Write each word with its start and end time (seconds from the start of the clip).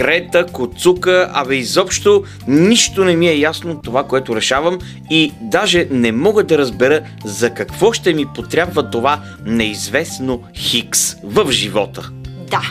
Крета, 0.00 0.46
коцука, 0.46 1.30
абе 1.32 1.56
изобщо 1.56 2.22
нищо 2.48 3.04
не 3.04 3.16
ми 3.16 3.28
е 3.28 3.38
ясно 3.38 3.80
това, 3.82 4.04
което 4.04 4.36
решавам 4.36 4.78
и 5.10 5.32
даже 5.40 5.88
не 5.90 6.12
мога 6.12 6.44
да 6.44 6.58
разбера 6.58 7.00
за 7.24 7.54
какво 7.54 7.92
ще 7.92 8.14
ми 8.14 8.26
потрябва 8.34 8.90
това 8.90 9.20
неизвестно 9.44 10.42
Хикс 10.56 11.16
в 11.24 11.52
живота. 11.52 12.10
Да, 12.50 12.62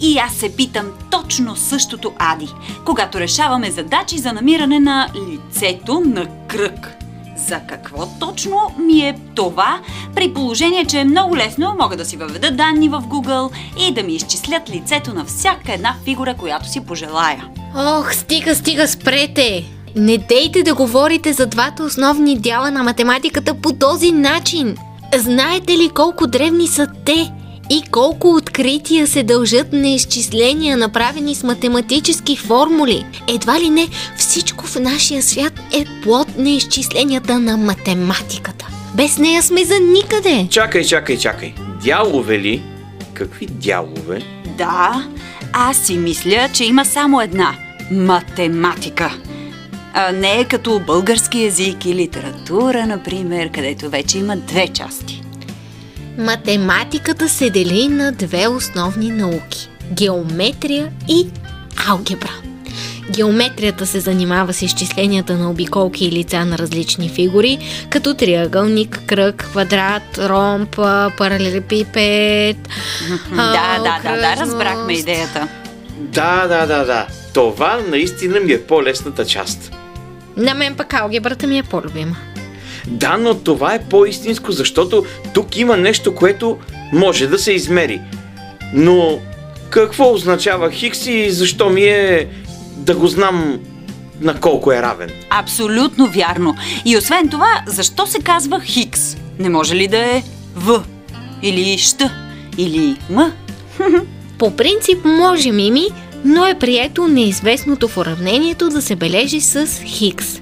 и 0.00 0.18
аз 0.18 0.34
се 0.34 0.56
питам 0.56 0.86
точно 1.10 1.56
същото, 1.56 2.12
Ади, 2.18 2.48
когато 2.84 3.20
решаваме 3.20 3.70
задачи 3.70 4.18
за 4.18 4.32
намиране 4.32 4.80
на 4.80 5.08
лицето 5.28 6.02
на 6.06 6.26
кръг. 6.48 7.03
За 7.36 7.60
какво 7.68 8.06
точно 8.20 8.56
ми 8.78 9.00
е 9.00 9.18
това, 9.34 9.80
при 10.14 10.34
положение, 10.34 10.84
че 10.84 11.00
е 11.00 11.04
много 11.04 11.36
лесно, 11.36 11.76
мога 11.80 11.96
да 11.96 12.04
си 12.04 12.16
въведа 12.16 12.50
данни 12.50 12.88
в 12.88 13.02
Google 13.02 13.50
и 13.88 13.94
да 13.94 14.02
ми 14.02 14.14
изчислят 14.14 14.70
лицето 14.70 15.14
на 15.14 15.24
всяка 15.24 15.72
една 15.72 15.96
фигура, 16.04 16.34
която 16.34 16.68
си 16.68 16.80
пожелая. 16.80 17.48
Ох, 17.76 18.14
стига, 18.14 18.54
стига, 18.54 18.88
спрете! 18.88 19.64
Не 19.96 20.18
дейте 20.18 20.62
да 20.62 20.74
говорите 20.74 21.32
за 21.32 21.46
двата 21.46 21.82
основни 21.82 22.38
дяла 22.38 22.70
на 22.70 22.82
математиката 22.82 23.54
по 23.54 23.72
този 23.72 24.12
начин. 24.12 24.76
Знаете 25.16 25.72
ли 25.72 25.88
колко 25.88 26.26
древни 26.26 26.66
са 26.66 26.86
те? 27.04 27.32
И 27.70 27.82
колко 27.90 28.28
открития 28.28 29.06
се 29.06 29.22
дължат 29.22 29.72
на 29.72 29.88
изчисления, 29.88 30.76
направени 30.76 31.34
с 31.34 31.42
математически 31.42 32.36
формули? 32.36 33.06
Едва 33.28 33.60
ли 33.60 33.70
не 33.70 33.88
всичко 34.16 34.66
в 34.66 34.80
нашия 34.80 35.22
свят 35.22 35.52
е 35.72 35.84
плод 36.02 36.38
на 36.38 36.50
изчисленията 36.50 37.38
на 37.38 37.56
математиката. 37.56 38.66
Без 38.94 39.18
нея 39.18 39.42
сме 39.42 39.64
за 39.64 39.74
никъде. 39.80 40.48
Чакай, 40.50 40.84
чакай, 40.84 41.18
чакай. 41.18 41.54
Дялове 41.84 42.38
ли? 42.38 42.62
Какви 43.14 43.46
дялове? 43.46 44.22
Да, 44.58 45.08
аз 45.52 45.76
си 45.76 45.98
мисля, 45.98 46.48
че 46.52 46.64
има 46.64 46.84
само 46.84 47.20
една– 47.20 47.54
математика. 47.90 49.18
А 49.94 50.12
не 50.12 50.40
е 50.40 50.44
като 50.44 50.80
български 50.86 51.42
язик 51.42 51.86
и 51.86 51.94
литература, 51.94 52.86
например, 52.86 53.50
където 53.50 53.90
вече 53.90 54.18
има 54.18 54.36
две 54.36 54.68
части. 54.68 55.23
Математиката 56.18 57.28
се 57.28 57.50
дели 57.50 57.88
на 57.88 58.12
две 58.12 58.48
основни 58.48 59.10
науки– 59.10 59.68
геометрия 59.92 60.92
и 61.08 61.26
алгебра. 61.88 62.32
Геометрията 63.10 63.86
се 63.86 64.00
занимава 64.00 64.52
с 64.52 64.62
изчисленията 64.62 65.34
на 65.34 65.50
обиколки 65.50 66.04
и 66.04 66.12
лица 66.12 66.44
на 66.44 66.58
различни 66.58 67.08
фигури, 67.08 67.58
като 67.90 68.14
триъгълник, 68.14 69.00
кръг, 69.06 69.36
квадрат, 69.36 70.18
ромб, 70.18 70.76
паралелепипед. 71.16 72.56
Да, 73.30 73.78
да, 73.78 74.00
да, 74.02 74.16
да, 74.20 74.36
разбрахме 74.36 74.92
идеята. 74.92 75.48
Да, 75.98 76.46
да, 76.46 76.66
да, 76.66 76.84
да. 76.84 77.06
Това 77.34 77.80
наистина 77.88 78.40
ми 78.40 78.52
е 78.52 78.62
по-лесната 78.62 79.24
част. 79.24 79.72
На 80.36 80.54
мен 80.54 80.74
пък 80.74 80.94
алгебрата 80.94 81.46
ми 81.46 81.58
е 81.58 81.62
по-любима. 81.62 82.16
Да, 82.86 83.16
но 83.16 83.34
това 83.34 83.74
е 83.74 83.84
по-истинско, 83.84 84.52
защото 84.52 85.04
тук 85.34 85.56
има 85.56 85.76
нещо, 85.76 86.14
което 86.14 86.58
може 86.92 87.26
да 87.26 87.38
се 87.38 87.52
измери. 87.52 88.00
Но 88.74 89.18
какво 89.70 90.12
означава 90.12 90.70
Хикс 90.70 91.06
и 91.06 91.30
защо 91.30 91.70
ми 91.70 91.82
е 91.82 92.28
да 92.76 92.94
го 92.94 93.06
знам 93.06 93.60
на 94.20 94.40
колко 94.40 94.72
е 94.72 94.82
равен? 94.82 95.10
Абсолютно 95.30 96.06
вярно. 96.06 96.54
И 96.84 96.96
освен 96.96 97.28
това, 97.28 97.62
защо 97.66 98.06
се 98.06 98.18
казва 98.18 98.60
Хикс? 98.60 99.16
Не 99.38 99.48
може 99.48 99.74
ли 99.74 99.88
да 99.88 99.98
е 99.98 100.22
В? 100.54 100.84
Или 101.42 101.78
Щ? 101.78 102.02
Или 102.58 102.96
М? 103.10 103.32
По 104.38 104.56
принцип 104.56 105.04
може 105.04 105.52
мими, 105.52 105.86
но 106.24 106.46
е 106.46 106.58
прието 106.58 107.08
неизвестното 107.08 107.88
в 107.88 107.96
уравнението 107.96 108.68
да 108.68 108.82
се 108.82 108.96
бележи 108.96 109.40
с 109.40 109.66
Хикс. 109.84 110.40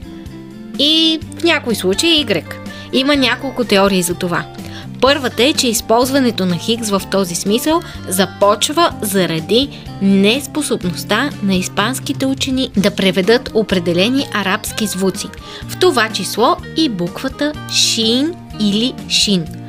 И 0.78 1.20
в 1.38 1.44
някои 1.44 1.74
случаи 1.74 2.26
Y. 2.26 2.44
Има 2.92 3.16
няколко 3.16 3.64
теории 3.64 4.02
за 4.02 4.14
това. 4.14 4.44
Първата 5.00 5.42
е, 5.42 5.52
че 5.52 5.68
използването 5.68 6.46
на 6.46 6.56
Хикс 6.56 6.90
в 6.90 7.02
този 7.10 7.34
смисъл 7.34 7.80
започва 8.08 8.90
заради 9.00 9.68
неспособността 10.02 11.30
на 11.42 11.54
испанските 11.54 12.26
учени 12.26 12.70
да 12.76 12.90
преведат 12.90 13.50
определени 13.54 14.26
арабски 14.34 14.86
звуци, 14.86 15.28
в 15.68 15.78
това 15.78 16.08
число 16.08 16.56
и 16.76 16.88
буквата 16.88 17.52
Шин 17.72 18.34
или 18.60 18.94
Шин. 19.08 19.61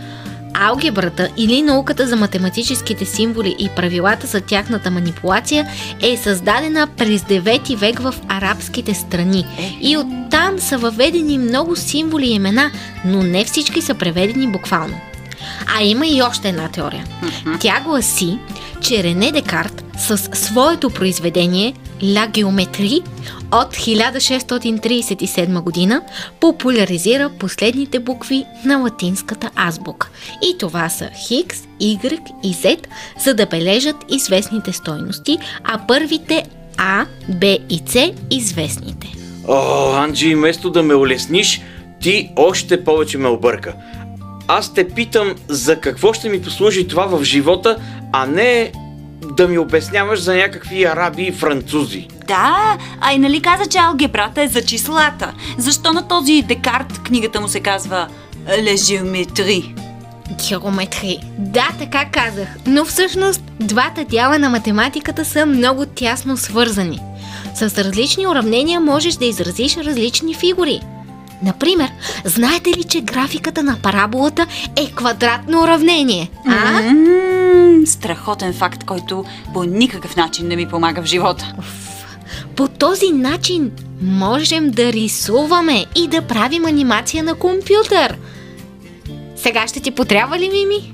Алгебрата 0.53 1.29
или 1.37 1.61
науката 1.61 2.07
за 2.07 2.15
математическите 2.15 3.05
символи 3.05 3.55
и 3.59 3.69
правилата 3.69 4.27
за 4.27 4.41
тяхната 4.41 4.91
манипулация 4.91 5.67
е 6.01 6.17
създадена 6.17 6.87
през 6.97 7.21
9 7.21 7.75
век 7.75 7.99
в 7.99 8.15
арабските 8.27 8.93
страни. 8.93 9.45
И 9.81 9.97
оттам 9.97 10.59
са 10.59 10.77
въведени 10.77 11.37
много 11.37 11.75
символи 11.75 12.25
и 12.25 12.33
имена, 12.33 12.71
но 13.05 13.23
не 13.23 13.45
всички 13.45 13.81
са 13.81 13.93
преведени 13.93 14.47
буквално. 14.47 14.95
А 15.77 15.83
има 15.83 16.07
и 16.07 16.21
още 16.21 16.49
една 16.49 16.69
теория. 16.69 17.05
Тя 17.59 17.81
гласи, 17.85 18.37
че 18.81 19.03
Рене 19.03 19.31
Декарт 19.31 19.83
с 19.97 20.17
своето 20.17 20.89
произведение 20.89 21.73
La 22.01 22.29
Géométrie 22.31 23.03
от 23.53 23.75
1637 23.75 25.61
година 25.61 26.01
популяризира 26.39 27.29
последните 27.39 27.99
букви 27.99 28.45
на 28.65 28.77
латинската 28.77 29.49
азбука. 29.55 30.09
И 30.41 30.57
това 30.57 30.89
са 30.89 31.09
Хикс, 31.27 31.63
Y 31.81 32.19
и 32.43 32.53
Z, 32.53 32.87
за 33.19 33.33
да 33.33 33.45
бележат 33.45 33.95
известните 34.09 34.73
стойности, 34.73 35.37
а 35.63 35.79
първите 35.87 36.43
А, 36.77 37.05
Б 37.29 37.57
и 37.69 37.81
С 37.87 38.11
известните. 38.31 39.07
О, 39.47 39.93
Анджи, 39.93 40.35
вместо 40.35 40.69
да 40.69 40.83
ме 40.83 40.95
улесниш, 40.95 41.61
ти 42.01 42.29
още 42.35 42.83
повече 42.83 43.17
ме 43.17 43.27
обърка. 43.27 43.73
Аз 44.47 44.73
те 44.73 44.89
питам 44.89 45.35
за 45.47 45.79
какво 45.79 46.13
ще 46.13 46.29
ми 46.29 46.41
послужи 46.41 46.87
това 46.87 47.05
в 47.05 47.23
живота, 47.23 47.77
а 48.11 48.25
не 48.25 48.71
да 49.31 49.47
ми 49.47 49.57
обясняваш 49.57 50.19
за 50.19 50.35
някакви 50.35 50.83
араби 50.83 51.23
и 51.23 51.31
французи. 51.31 52.07
Да, 52.27 52.77
а 53.01 53.13
и 53.13 53.19
нали 53.19 53.41
каза, 53.41 53.65
че 53.69 53.77
алгебрата 53.77 54.41
е 54.41 54.47
за 54.47 54.65
числата? 54.65 55.33
Защо 55.57 55.93
на 55.93 56.07
този 56.07 56.41
Декарт 56.41 56.99
книгата 57.03 57.41
му 57.41 57.47
се 57.47 57.59
казва 57.59 58.07
Géométrie? 58.47 59.75
Геометри. 60.49 61.19
Да, 61.37 61.67
така 61.79 62.05
казах. 62.05 62.47
Но 62.67 62.85
всъщност 62.85 63.41
двата 63.59 64.05
дяла 64.05 64.39
на 64.39 64.49
математиката 64.49 65.25
са 65.25 65.45
много 65.45 65.85
тясно 65.85 66.37
свързани. 66.37 66.99
С 67.55 67.83
различни 67.83 68.27
уравнения 68.27 68.79
можеш 68.79 69.15
да 69.15 69.25
изразиш 69.25 69.77
различни 69.77 70.33
фигури. 70.33 70.81
Например, 71.43 71.89
знаете 72.25 72.69
ли, 72.69 72.83
че 72.83 73.01
графиката 73.01 73.63
на 73.63 73.77
параболата 73.83 74.47
е 74.75 74.91
квадратно 74.91 75.61
уравнение? 75.61 76.29
А? 76.47 76.93
Страхотен 77.85 78.53
факт, 78.53 78.83
който 78.83 79.25
по 79.53 79.63
никакъв 79.63 80.15
начин 80.15 80.47
не 80.47 80.55
ми 80.55 80.67
помага 80.67 81.01
в 81.01 81.05
живота. 81.05 81.53
По 82.55 82.67
този 82.67 83.11
начин 83.11 83.71
можем 84.01 84.71
да 84.71 84.93
рисуваме 84.93 85.85
и 85.95 86.07
да 86.07 86.21
правим 86.21 86.65
анимация 86.65 87.23
на 87.23 87.35
компютър. 87.35 88.17
Сега 89.35 89.67
ще 89.67 89.79
ти 89.79 89.91
потрябва 89.91 90.39
ли, 90.39 90.49
Мими? 90.49 90.93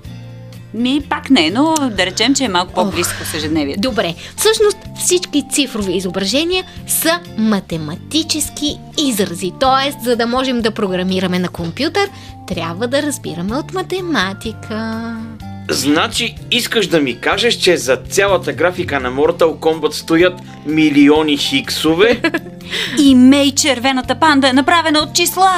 Ми 0.73 1.01
пак 1.09 1.29
не, 1.29 1.49
но 1.49 1.75
да 1.91 2.05
речем, 2.05 2.35
че 2.35 2.43
е 2.43 2.49
малко 2.49 2.73
по-близко 2.73 3.25
с 3.25 3.33
ежедневието. 3.33 3.81
Добре, 3.81 4.15
всъщност 4.37 4.77
всички 4.99 5.45
цифрови 5.51 5.97
изображения 5.97 6.65
са 6.87 7.19
математически 7.37 8.79
изрази. 8.97 9.51
Тоест, 9.59 10.01
за 10.03 10.15
да 10.15 10.27
можем 10.27 10.61
да 10.61 10.71
програмираме 10.71 11.39
на 11.39 11.49
компютър, 11.49 12.09
трябва 12.47 12.87
да 12.87 13.01
разбираме 13.01 13.55
от 13.55 13.73
математика. 13.73 15.15
Значи 15.69 16.35
искаш 16.51 16.87
да 16.87 16.99
ми 16.99 17.19
кажеш, 17.19 17.53
че 17.53 17.77
за 17.77 17.95
цялата 17.95 18.53
графика 18.53 18.99
на 18.99 19.11
Mortal 19.11 19.55
Kombat 19.55 19.91
стоят 19.91 20.33
милиони 20.65 21.37
хиксове? 21.37 22.21
И 22.99 23.15
Мей 23.15 23.51
червената 23.51 24.15
панда 24.15 24.49
е 24.49 24.53
направена 24.53 24.99
от 24.99 25.13
числа. 25.13 25.51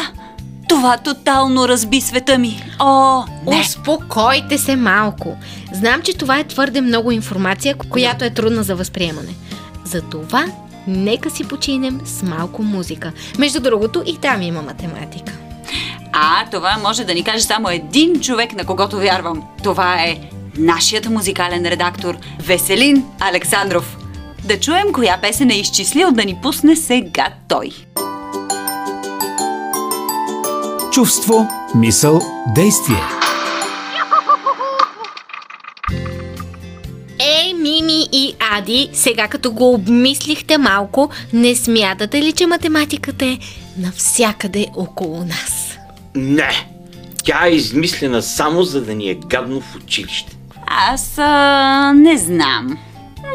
Това 0.70 0.98
тотално 0.98 1.68
разби 1.68 2.02
света 2.02 2.38
ми. 2.38 2.64
О, 2.80 3.24
не. 3.48 3.60
Успокойте 3.60 4.58
се 4.58 4.76
малко. 4.76 5.38
Знам, 5.74 6.02
че 6.02 6.18
това 6.18 6.40
е 6.40 6.44
твърде 6.44 6.82
много 6.82 7.12
информация, 7.12 7.76
която 7.90 8.26
е 8.26 8.30
трудна 8.30 8.64
за 8.64 8.76
възприемане. 8.76 9.36
Затова 9.86 10.46
нека 10.88 11.30
си 11.30 11.48
починем 11.48 12.02
с 12.06 12.24
малко 12.24 12.64
музика. 12.64 13.12
Между 13.40 13.60
другото 13.60 14.04
и 14.06 14.18
там 14.18 14.42
има 14.42 14.62
математика. 14.62 15.34
А 16.24 16.46
това 16.52 16.78
може 16.78 17.04
да 17.04 17.14
ни 17.14 17.24
каже 17.24 17.44
само 17.44 17.70
един 17.70 18.22
човек, 18.22 18.54
на 18.54 18.66
когото 18.66 18.98
вярвам. 18.98 19.44
Това 19.64 20.04
е 20.04 20.20
нашият 20.58 21.10
музикален 21.10 21.66
редактор 21.66 22.18
Веселин 22.40 23.06
Александров. 23.20 23.98
Да 24.44 24.60
чуем 24.60 24.94
коя 24.94 25.18
песен 25.22 25.50
е 25.50 25.54
изчислил 25.54 26.12
да 26.12 26.26
ни 26.26 26.40
пусне 26.42 26.76
сега 26.76 27.28
той. 27.48 27.70
Чувство, 30.92 31.48
мисъл, 31.76 32.22
действие. 32.56 33.04
Ей, 37.20 37.54
Мими 37.54 38.08
и 38.12 38.36
Ади, 38.52 38.90
сега 38.94 39.28
като 39.28 39.52
го 39.52 39.74
обмислихте 39.74 40.58
малко, 40.58 41.10
не 41.34 41.56
смятате 41.56 42.22
ли, 42.22 42.34
че 42.34 42.48
математиката 42.48 43.26
е 43.26 43.38
навсякъде 43.78 44.68
около 44.76 45.26
нас? 45.26 45.71
Не! 46.16 46.68
Тя 47.24 47.46
е 47.46 47.50
измислена 47.50 48.22
само 48.22 48.64
за 48.64 48.82
да 48.82 48.96
ни 48.96 49.10
е 49.10 49.16
гадно 49.16 49.62
в 49.62 49.76
училище. 49.76 50.38
Аз 50.68 51.18
а, 51.18 51.94
не 51.96 52.18
знам. 52.18 52.78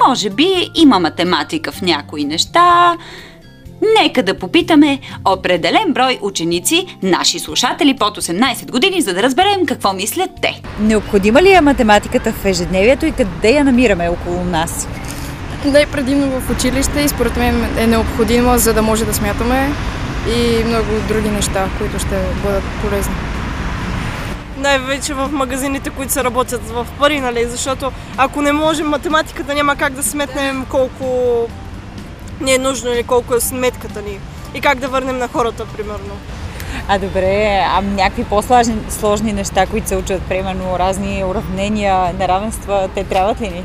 Може 0.08 0.30
би 0.30 0.70
има 0.74 0.98
математика 0.98 1.72
в 1.72 1.82
някои 1.82 2.24
неща. 2.24 2.96
Нека 4.02 4.22
да 4.22 4.38
попитаме 4.38 4.98
определен 5.24 5.92
брой 5.92 6.18
ученици, 6.22 6.98
наши 7.02 7.38
слушатели 7.38 7.96
под 7.96 8.18
18 8.18 8.70
години, 8.70 9.00
за 9.02 9.14
да 9.14 9.22
разберем 9.22 9.66
какво 9.66 9.92
мислят 9.92 10.30
те. 10.42 10.60
Необходима 10.80 11.42
ли 11.42 11.52
е 11.52 11.60
математиката 11.60 12.32
в 12.32 12.44
ежедневието 12.44 13.06
и 13.06 13.12
къде 13.12 13.50
я 13.50 13.64
намираме 13.64 14.08
около 14.08 14.44
нас? 14.44 14.88
Да 15.64 15.82
е 15.82 15.86
предимно 15.86 16.40
в 16.40 16.50
училище 16.50 17.00
и 17.00 17.08
според 17.08 17.36
мен 17.36 17.66
е 17.78 17.86
необходима, 17.86 18.58
за 18.58 18.74
да 18.74 18.82
може 18.82 19.04
да 19.04 19.14
смятаме 19.14 19.70
и 20.28 20.64
много 20.64 20.86
други 21.08 21.30
неща, 21.30 21.68
които 21.78 21.98
ще 21.98 22.22
бъдат 22.42 22.64
полезни. 22.82 23.14
най-вече 24.56 25.14
в 25.14 25.28
магазините, 25.32 25.90
които 25.90 26.12
се 26.12 26.24
работят 26.24 26.70
в 26.70 26.86
пари, 26.98 27.20
нали? 27.20 27.44
Защото 27.44 27.92
ако 28.16 28.42
не 28.42 28.52
можем 28.52 28.86
математиката, 28.86 29.54
няма 29.54 29.76
как 29.76 29.92
да 29.92 30.02
сметнем 30.02 30.66
колко 30.70 31.06
ни 32.40 32.54
е 32.54 32.58
нужно 32.58 32.90
или 32.90 33.02
колко 33.02 33.34
е 33.34 33.40
сметката 33.40 34.02
ни. 34.02 34.18
И 34.54 34.60
как 34.60 34.78
да 34.78 34.88
върнем 34.88 35.18
на 35.18 35.28
хората, 35.28 35.66
примерно. 35.76 36.16
А 36.88 36.98
добре, 36.98 37.64
а 37.70 37.80
някакви 37.80 38.24
по-сложни 38.24 38.76
сложни 38.88 39.32
неща, 39.32 39.66
които 39.66 39.88
се 39.88 39.96
учат, 39.96 40.22
примерно 40.22 40.78
разни 40.78 41.24
уравнения, 41.24 42.12
неравенства, 42.18 42.88
те 42.94 43.04
трябват 43.04 43.40
ли 43.40 43.48
ни? 43.48 43.64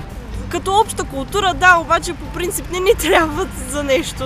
Като 0.50 0.80
обща 0.80 1.04
култура, 1.04 1.54
да, 1.54 1.78
обаче 1.81 2.14
по 2.14 2.25
принцип 2.25 2.72
не 2.72 2.80
ни 2.80 2.92
трябват 3.00 3.50
за 3.69 3.84
нещо. 3.84 4.24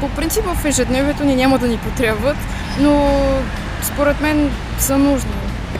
По 0.00 0.08
принцип 0.08 0.44
в 0.44 0.64
ежедневието 0.64 1.24
ни 1.24 1.36
няма 1.36 1.58
да 1.58 1.68
ни 1.68 1.78
потребват, 1.78 2.36
но 2.80 3.10
според 3.82 4.20
мен 4.20 4.50
са 4.78 4.98
нужни. 4.98 5.30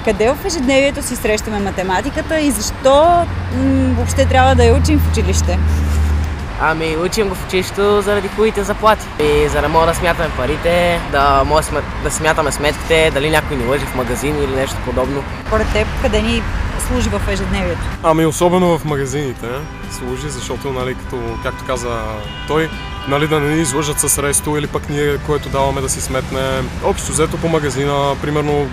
Къде 0.05 0.31
в 0.31 0.45
ежедневието 0.47 1.03
си 1.03 1.17
срещаме 1.17 1.61
математиката 1.61 2.41
и 2.41 2.51
защо 2.51 3.27
м- 3.57 3.95
въобще 3.97 4.27
трябва 4.27 4.55
да 4.55 4.65
я 4.65 4.75
учим 4.75 4.99
в 4.99 5.11
училище? 5.13 5.59
Ами, 6.61 6.97
учим 6.97 7.29
го 7.29 7.35
в 7.35 7.47
училището 7.47 8.03
заради 8.03 8.29
хубавите 8.29 8.63
заплати. 8.63 9.07
И 9.21 9.49
за 9.49 9.61
да 9.61 9.69
мога 9.69 9.87
да 9.87 9.95
смятаме 9.95 10.31
парите, 10.37 11.01
да 11.13 11.43
може 11.47 11.69
да 12.05 12.11
смятаме 12.11 12.53
сметките, 12.53 13.11
дали 13.15 13.31
някой 13.31 13.57
ни 13.57 13.65
лъжи 13.67 13.85
в 13.85 13.95
магазин 13.95 14.37
или 14.37 14.57
нещо 14.57 14.77
подобно. 14.85 15.23
Според 15.47 15.73
теб, 15.73 15.87
къде 16.03 16.23
ни 16.23 16.43
служи 16.81 17.09
в 17.09 17.23
ежедневието? 17.29 17.81
Ами 18.03 18.27
особено 18.27 18.79
в 18.79 18.85
магазините 18.85 19.47
служи, 19.91 20.29
защото, 20.29 20.73
нали, 20.73 20.95
като, 20.95 21.17
както 21.43 21.65
каза 21.67 22.01
той, 22.49 22.71
нали, 23.09 23.29
да 23.29 23.41
не 23.41 23.55
ни 23.55 23.61
излъжат 23.63 24.01
с 24.01 24.23
ресто 24.23 24.57
или 24.57 24.67
пък 24.67 24.89
ние, 24.89 25.19
което 25.27 25.49
даваме 25.49 25.81
да 25.81 25.89
си 25.89 26.01
сметне. 26.01 26.41
Общо 26.85 27.13
взето 27.13 27.37
по 27.37 27.49
магазина, 27.49 28.15
примерно 28.23 28.67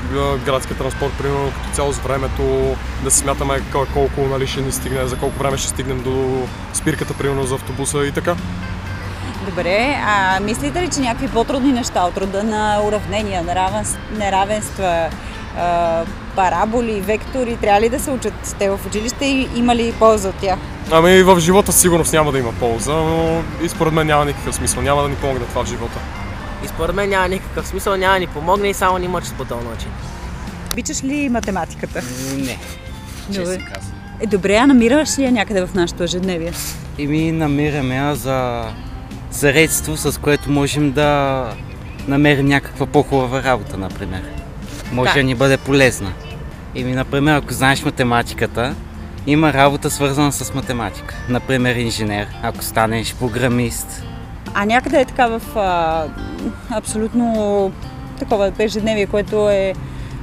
градския 0.46 0.78
транспорт, 0.78 1.14
примерно 1.18 1.52
като 1.52 1.76
цяло 1.76 1.94
с 1.94 2.00
времето, 2.00 2.76
да 3.04 3.12
си 3.12 3.18
смятаме 3.18 3.62
колко 3.94 4.22
нали, 4.22 4.48
ще 4.48 4.62
ни 4.62 4.72
стигне, 4.72 5.08
за 5.08 5.18
колко 5.18 5.40
време 5.40 5.58
ще 5.58 5.68
стигнем 5.68 6.04
до 6.04 6.48
спирката, 6.74 7.14
примерно 7.14 7.44
за 7.44 7.56
автобуса 7.56 8.06
и 8.06 8.12
така. 8.12 8.36
Добре, 9.50 9.96
а 10.08 10.40
мислите 10.40 10.82
ли, 10.82 10.90
че 10.90 11.00
някакви 11.00 11.28
по-трудни 11.28 11.72
неща 11.72 12.04
от 12.04 12.18
рода 12.18 12.44
на 12.44 12.82
уравнения, 12.84 13.44
неравенс- 13.44 14.18
неравенства, 14.18 15.10
а, 15.58 16.04
параболи, 16.36 17.02
вектори, 17.02 17.58
трябва 17.58 17.82
ли 17.82 17.90
да 17.90 18.00
се 18.00 18.12
учат 18.12 18.56
те 18.60 18.70
в 18.70 18.80
училище 18.88 19.26
и 19.26 19.48
има 19.56 19.76
ли 19.76 19.94
полза 20.00 20.30
от 20.30 20.36
тях? 20.36 20.60
Ами 20.92 21.24
в 21.24 21.40
живота 21.40 21.72
сигурност 21.74 22.14
няма 22.14 22.32
да 22.32 22.40
има 22.40 22.52
полза, 22.52 22.94
но 22.94 23.42
и 23.64 23.70
според 23.70 23.94
мен 23.94 24.08
няма 24.08 24.26
никакъв 24.26 24.56
смисъл, 24.56 24.84
няма 24.84 25.02
да 25.02 25.10
ни 25.10 25.16
помогне 25.16 25.46
това 25.46 25.64
в 25.64 25.68
живота. 25.68 26.00
И 26.66 26.68
според 26.68 26.96
мен 26.96 27.10
няма 27.10 27.28
никакъв 27.28 27.68
смисъл, 27.68 27.96
няма 27.96 28.14
да 28.14 28.20
ни 28.20 28.28
помогне 28.28 28.68
и 28.68 28.74
само 28.74 28.98
ни 28.98 29.08
мъчи 29.08 29.32
по 29.38 29.46
този 29.46 29.68
начин. 29.68 29.90
Обичаш 30.72 31.04
ли 31.04 31.30
математиката? 31.30 32.02
Не, 32.38 32.58
Добре. 33.30 33.58
Е, 34.20 34.28
добре, 34.28 34.56
а 34.56 34.68
намираш 34.68 35.20
ли 35.20 35.24
я 35.24 35.32
някъде 35.32 35.66
в 35.66 35.74
нашето 35.74 36.04
ежедневие? 36.04 36.52
И 36.98 37.08
ми 37.08 37.32
намираме 37.32 37.96
я 37.96 38.16
за 38.16 38.64
средство, 39.32 39.98
с 39.98 40.20
което 40.20 40.52
можем 40.52 40.92
да 40.92 41.44
намерим 42.08 42.46
някаква 42.46 42.86
по-хубава 42.86 43.44
работа, 43.44 43.78
например. 43.78 44.22
Може 44.92 45.10
Да. 45.10 45.20
да 45.20 45.24
ни 45.24 45.36
бъде 45.36 45.58
полезна. 45.58 46.14
И 46.76 46.84
ми, 46.84 46.92
например, 46.92 47.38
ако 47.38 47.54
знаеш 47.54 47.86
математиката, 47.86 48.76
има 49.28 49.54
работа 49.54 49.90
свързана 49.90 50.32
с 50.32 50.54
математика. 50.54 51.16
Например, 51.30 51.76
инженер, 51.76 52.28
ако 52.44 52.64
станеш 52.64 53.16
програмист. 53.16 54.04
А 54.54 54.66
някъде 54.66 55.02
е 55.02 55.06
така 55.06 55.28
в 55.28 55.42
а, 55.56 56.06
абсолютно 56.70 57.72
такова 58.20 58.52
ежедневие, 58.60 59.06
което 59.06 59.50
е 59.50 59.74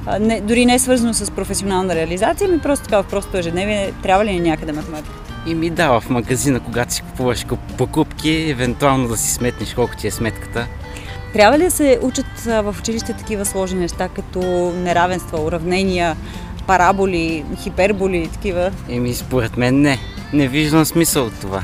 а, 0.05 0.19
не, 0.19 0.41
дори 0.41 0.65
не 0.65 0.73
е 0.73 0.79
свързано 0.79 1.13
с 1.13 1.31
професионална 1.31 1.95
реализация, 1.95 2.49
ми 2.49 2.59
просто 2.59 2.83
така 2.85 3.01
в 3.01 3.07
просто 3.09 3.37
ежедневие, 3.37 3.93
трябва 4.03 4.25
ли 4.25 4.33
ни 4.33 4.49
някъде 4.49 4.71
математика? 4.71 5.15
И 5.47 5.55
ми 5.55 5.69
дава 5.69 6.01
в 6.01 6.09
магазина, 6.09 6.59
когато 6.59 6.93
си 6.93 7.01
купуваш 7.01 7.45
куп- 7.45 7.77
покупки, 7.77 8.49
евентуално 8.49 9.07
да 9.07 9.17
си 9.17 9.33
сметнеш 9.33 9.73
колко 9.73 9.95
ти 9.95 10.07
е 10.07 10.11
сметката. 10.11 10.67
Трябва 11.33 11.57
ли 11.57 11.63
да 11.63 11.71
се 11.71 11.99
учат 12.01 12.25
в 12.45 12.75
училище 12.79 13.13
такива 13.13 13.45
сложни 13.45 13.79
неща, 13.79 14.09
като 14.09 14.39
неравенства, 14.75 15.41
уравнения, 15.41 16.17
параболи, 16.67 17.45
хиперболи 17.63 18.17
и 18.17 18.27
такива? 18.27 18.71
Еми, 18.89 19.13
според 19.13 19.57
мен 19.57 19.81
не. 19.81 19.99
Не 20.33 20.47
виждам 20.47 20.85
смисъл 20.85 21.25
от 21.25 21.39
това. 21.41 21.63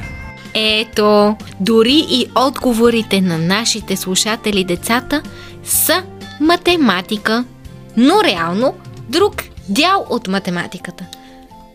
Ето, 0.54 1.36
дори 1.60 2.06
и 2.10 2.26
отговорите 2.36 3.22
на 3.22 3.38
нашите 3.38 3.96
слушатели 3.96 4.64
децата 4.64 5.22
са 5.64 6.04
математика, 6.40 7.46
но 7.98 8.24
реално 8.24 8.74
друг 9.10 9.44
дял 9.70 10.06
от 10.10 10.28
математиката. 10.28 11.06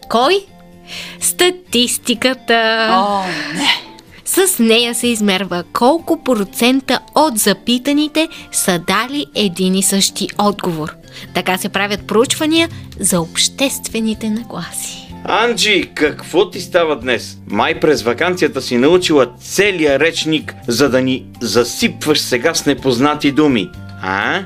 Кой? 0.08 0.46
Статистиката. 1.20 2.88
О, 2.90 3.22
не! 3.54 3.83
С 4.34 4.58
нея 4.58 4.94
се 4.94 5.06
измерва 5.06 5.64
колко 5.72 6.24
процента 6.24 7.00
от 7.14 7.38
запитаните 7.38 8.28
са 8.52 8.78
дали 8.86 9.26
един 9.34 9.74
и 9.74 9.82
същи 9.82 10.28
отговор. 10.38 10.94
Така 11.34 11.58
се 11.58 11.68
правят 11.68 12.06
проучвания 12.06 12.68
за 13.00 13.20
обществените 13.20 14.30
нагласи. 14.30 15.08
Анджи, 15.24 15.90
какво 15.94 16.50
ти 16.50 16.60
става 16.60 16.96
днес? 17.00 17.38
Май 17.46 17.80
през 17.80 18.02
вакансията 18.02 18.62
си 18.62 18.76
научила 18.76 19.26
целия 19.40 20.00
речник, 20.00 20.54
за 20.68 20.90
да 20.90 21.00
ни 21.00 21.24
засипваш 21.40 22.18
сега 22.20 22.54
с 22.54 22.66
непознати 22.66 23.32
думи. 23.32 23.70
А? 24.02 24.40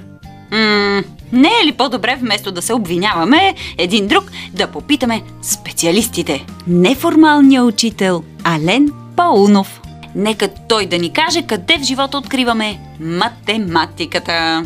М- 0.50 1.02
не 1.32 1.48
е 1.62 1.66
ли 1.66 1.72
по-добре 1.72 2.16
вместо 2.20 2.52
да 2.52 2.62
се 2.62 2.72
обвиняваме 2.74 3.54
един 3.78 4.06
друг, 4.06 4.24
да 4.52 4.66
попитаме 4.66 5.22
специалистите? 5.42 6.46
Неформалния 6.66 7.64
учител 7.64 8.22
Ален 8.44 8.92
Паунов. 9.16 9.77
Нека 10.18 10.48
той 10.68 10.86
да 10.86 10.98
ни 10.98 11.12
каже 11.12 11.42
къде 11.42 11.78
в 11.78 11.82
живота 11.82 12.18
откриваме 12.18 12.78
математиката. 13.00 14.64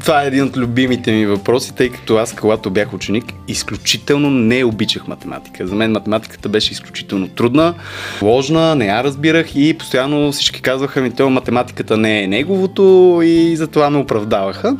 Това 0.00 0.24
е 0.24 0.26
един 0.26 0.44
от 0.44 0.56
любимите 0.56 1.12
ми 1.12 1.26
въпроси, 1.26 1.74
тъй 1.74 1.88
като 1.88 2.16
аз, 2.16 2.34
когато 2.34 2.70
бях 2.70 2.94
ученик, 2.94 3.24
изключително 3.48 4.30
не 4.30 4.64
обичах 4.64 5.06
математика. 5.06 5.66
За 5.66 5.74
мен 5.74 5.92
математиката 5.92 6.48
беше 6.48 6.72
изключително 6.72 7.28
трудна, 7.28 7.74
сложна, 8.18 8.74
не 8.74 8.86
я 8.86 9.04
разбирах 9.04 9.56
и 9.56 9.74
постоянно 9.78 10.32
всички 10.32 10.62
казваха 10.62 11.00
ми, 11.00 11.10
то 11.10 11.30
математиката 11.30 11.96
не 11.96 12.22
е 12.22 12.26
неговото 12.26 13.20
и 13.24 13.56
затова 13.56 13.90
ме 13.90 13.98
оправдаваха. 13.98 14.76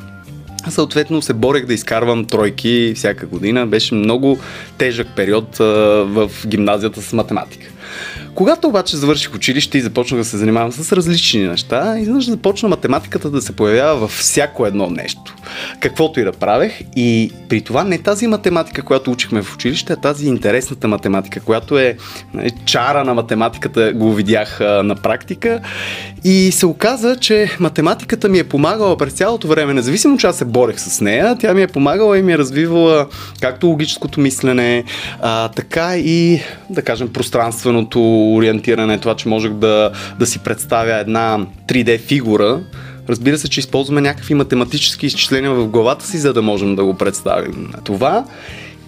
Съответно 0.69 1.23
се 1.23 1.35
борех 1.35 1.67
да 1.67 1.75
изкарвам 1.75 2.25
тройки 2.25 2.93
всяка 2.97 3.27
година. 3.27 3.67
Беше 3.67 3.95
много 3.95 4.39
тежък 4.79 5.09
период 5.17 5.57
в 5.57 6.31
гимназията 6.47 7.03
с 7.03 7.13
математика. 7.13 7.67
Когато 8.35 8.69
обаче 8.69 8.97
завърших 8.97 9.35
училище 9.35 9.79
и 9.79 9.81
започнах 9.81 10.21
да 10.21 10.25
се 10.25 10.37
занимавам 10.37 10.73
с 10.73 10.93
различни 10.93 11.49
неща, 11.49 11.99
изведнъж 11.99 12.31
започна 12.31 12.69
математиката 12.69 13.31
да 13.31 13.43
се 13.43 13.57
появява 13.57 13.97
във 13.97 14.11
всяко 14.11 14.67
едно 14.67 14.91
нещо. 14.91 15.35
Каквото 15.81 16.21
и 16.21 16.25
да 16.25 16.33
правех. 16.33 16.81
И 16.97 17.33
при 17.49 17.61
това 17.61 17.85
не 17.85 17.99
тази 17.99 18.27
математика, 18.27 18.83
която 18.83 19.11
учихме 19.11 19.43
в 19.43 19.55
училище, 19.55 19.93
а 19.93 19.97
тази 19.97 20.27
интересната 20.27 20.89
математика, 20.89 21.41
която 21.41 21.79
е 21.79 21.97
нали, 22.35 22.51
чара 22.65 23.05
на 23.05 23.15
математиката, 23.15 23.93
го 23.93 24.15
видях 24.15 24.61
а, 24.61 24.83
на 24.83 24.95
практика. 24.95 25.61
И 26.25 26.53
се 26.53 26.67
оказа, 26.67 27.17
че 27.17 27.57
математиката 27.61 28.29
ми 28.29 28.39
е 28.39 28.45
помагала 28.45 28.97
през 28.97 29.13
цялото 29.13 29.49
време, 29.49 29.75
независимо, 29.75 30.19
че 30.19 30.27
аз 30.27 30.37
се 30.37 30.45
борех 30.45 30.81
с 30.81 31.01
нея, 31.01 31.37
тя 31.41 31.55
ми 31.55 31.63
е 31.63 31.67
помагала 31.67 32.19
и 32.19 32.23
ми 32.23 32.33
е 32.33 32.39
развивала 32.39 33.07
както 33.41 33.67
логическото 33.67 34.21
мислене, 34.21 34.85
а, 35.21 35.49
така 35.49 35.97
и, 35.97 36.41
да 36.71 36.83
кажем, 36.83 37.09
пространственото 37.13 38.01
ориентиране, 38.21 38.99
това, 38.99 39.15
че 39.15 39.29
можех 39.29 39.53
да, 39.53 39.91
да 40.19 40.27
си 40.27 40.39
представя 40.39 41.01
една 41.01 41.47
3D 41.69 42.01
фигура, 42.01 42.61
Разбира 43.09 43.39
се, 43.39 43.49
че 43.49 43.61
използваме 43.61 44.01
някакви 44.01 44.35
математически 44.35 45.07
изчисления 45.07 45.51
в 45.51 45.69
главата 45.69 46.07
си, 46.07 46.19
за 46.19 46.33
да 46.33 46.43
можем 46.43 46.77
да 46.77 46.85
го 46.85 46.95
представим. 46.95 47.73
Това 47.85 48.25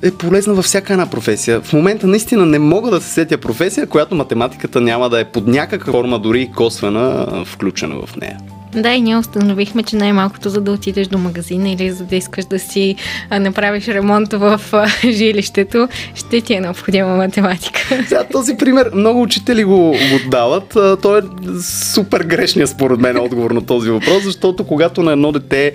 е 0.03 0.11
полезна 0.11 0.55
във 0.55 0.65
всяка 0.65 0.93
една 0.93 1.11
професия. 1.11 1.61
В 1.61 1.73
момента 1.73 2.07
наистина 2.07 2.47
не 2.47 2.59
мога 2.59 2.91
да 2.91 3.01
се 3.01 3.13
сетя 3.13 3.39
професия, 3.39 3.87
която 3.87 4.15
математиката 4.15 4.81
няма 4.81 5.11
да 5.11 5.21
е 5.21 5.25
под 5.25 5.47
някаква 5.47 5.93
форма, 5.93 6.19
дори 6.19 6.51
косвена, 6.57 7.27
включена 7.47 7.95
в 8.07 8.17
нея. 8.17 8.39
Да, 8.77 8.93
и 8.93 9.01
ние 9.01 9.17
установихме, 9.17 9.83
че 9.83 9.97
най-малкото 9.97 10.49
за 10.49 10.61
да 10.61 10.73
отидеш 10.73 11.07
до 11.07 11.19
магазина 11.19 11.71
или 11.71 11.91
за 11.91 12.05
да 12.05 12.17
искаш 12.17 12.45
да 12.45 12.59
си 12.59 12.97
направиш 13.41 13.89
ремонт 13.89 14.33
в 14.33 14.61
жилището, 15.11 15.89
ще 16.15 16.41
ти 16.41 16.55
е 16.55 16.61
необходима 16.61 17.17
математика. 17.17 17.81
Сега, 18.09 18.25
този 18.33 18.57
пример 18.57 18.91
много 18.95 19.23
учители 19.23 19.65
го, 19.65 19.91
го 19.91 20.31
дават. 20.31 20.77
А, 20.77 20.97
той 20.97 21.19
е 21.19 21.23
супер 21.63 22.21
грешния 22.21 22.67
според 22.67 23.01
мен 23.01 23.19
отговор 23.19 23.51
на 23.51 23.67
този 23.67 23.91
въпрос, 23.91 24.23
защото 24.25 24.65
когато 24.65 25.03
на 25.03 25.13
едно 25.13 25.33
дете, 25.33 25.73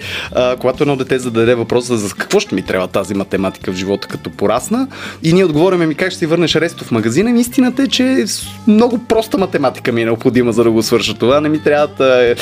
когато 0.60 0.84
едно 0.84 0.96
дете 0.96 1.20
зададе 1.20 1.56
въпроса 1.56 1.98
за 1.98 2.16
какво 2.16 2.40
ще 2.40 2.56
ми 2.56 2.62
трябва 2.62 2.88
тази 2.88 3.14
математика 3.14 3.72
в 3.72 3.76
живота 3.76 4.08
като 4.08 4.30
порасна 4.30 4.88
и 5.24 5.34
ние 5.34 5.46
отговориме 5.46 5.86
ми 5.86 5.96
как 5.96 6.10
ще 6.10 6.20
си 6.20 6.26
върнеш 6.26 6.56
ресто 6.56 6.84
в 6.84 6.92
магазина, 6.92 7.40
истината 7.40 7.84
е, 7.84 7.88
че 7.88 8.26
много 8.68 8.98
проста 8.98 9.38
математика 9.38 9.92
ми 9.92 10.02
е 10.02 10.06
необходима 10.06 10.54
за 10.54 10.64
да 10.64 10.72
го 10.72 10.84
свърша 10.84 11.14
това. 11.14 11.42
Не 11.42 11.50
ми 11.50 11.64
трябват 11.64 12.00
а, 12.00 12.36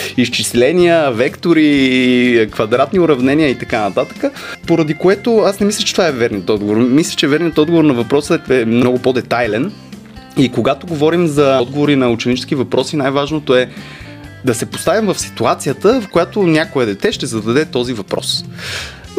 изчисления, 0.45 1.11
вектори, 1.11 2.49
квадратни 2.51 2.99
уравнения 2.99 3.49
и 3.49 3.57
така 3.57 3.81
нататък. 3.81 4.33
Поради 4.67 4.93
което 4.93 5.37
аз 5.37 5.59
не 5.59 5.65
мисля, 5.65 5.83
че 5.83 5.93
това 5.93 6.07
е 6.07 6.11
верният 6.11 6.49
отговор. 6.49 6.77
Мисля, 6.77 7.15
че 7.15 7.27
верният 7.27 7.57
отговор 7.57 7.83
на 7.83 7.93
въпроса 7.93 8.39
е 8.49 8.65
много 8.65 8.99
по-детайлен. 8.99 9.71
И 10.37 10.51
когато 10.51 10.87
говорим 10.87 11.27
за 11.27 11.59
отговори 11.61 11.95
на 11.95 12.09
ученически 12.09 12.55
въпроси, 12.55 12.95
най-важното 12.95 13.55
е 13.55 13.69
да 14.45 14.55
се 14.55 14.65
поставим 14.65 15.05
в 15.13 15.19
ситуацията, 15.19 16.01
в 16.01 16.09
която 16.09 16.43
някое 16.43 16.85
дете 16.85 17.11
ще 17.11 17.25
зададе 17.25 17.65
този 17.65 17.93
въпрос. 17.93 18.45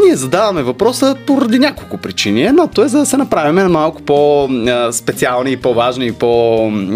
Ние 0.05 0.17
задаваме 0.17 0.63
въпроса 0.63 1.17
поради 1.27 1.59
няколко 1.59 1.99
причини. 1.99 2.43
Едното 2.43 2.83
е 2.83 2.89
за 2.89 2.99
да 2.99 3.07
се 3.07 3.17
направим 3.17 3.73
малко 3.73 4.03
по-специални 4.03 5.57
по-важни 5.57 6.07
и 6.07 6.13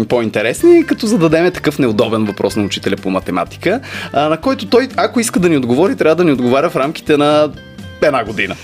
по-интересни, 0.07 0.85
като 0.85 1.07
зададеме 1.07 1.51
такъв 1.51 1.79
неудобен 1.79 2.25
въпрос 2.25 2.55
на 2.55 2.63
учителя 2.63 2.95
по 2.95 3.09
математика, 3.09 3.79
на 4.13 4.37
който 4.37 4.65
той, 4.65 4.87
ако 4.97 5.19
иска 5.19 5.39
да 5.39 5.49
ни 5.49 5.57
отговори, 5.57 5.95
трябва 5.95 6.15
да 6.15 6.23
ни 6.23 6.31
отговаря 6.31 6.69
в 6.69 6.75
рамките 6.75 7.17
на 7.17 7.49
една 8.07 8.23
година. 8.23 8.55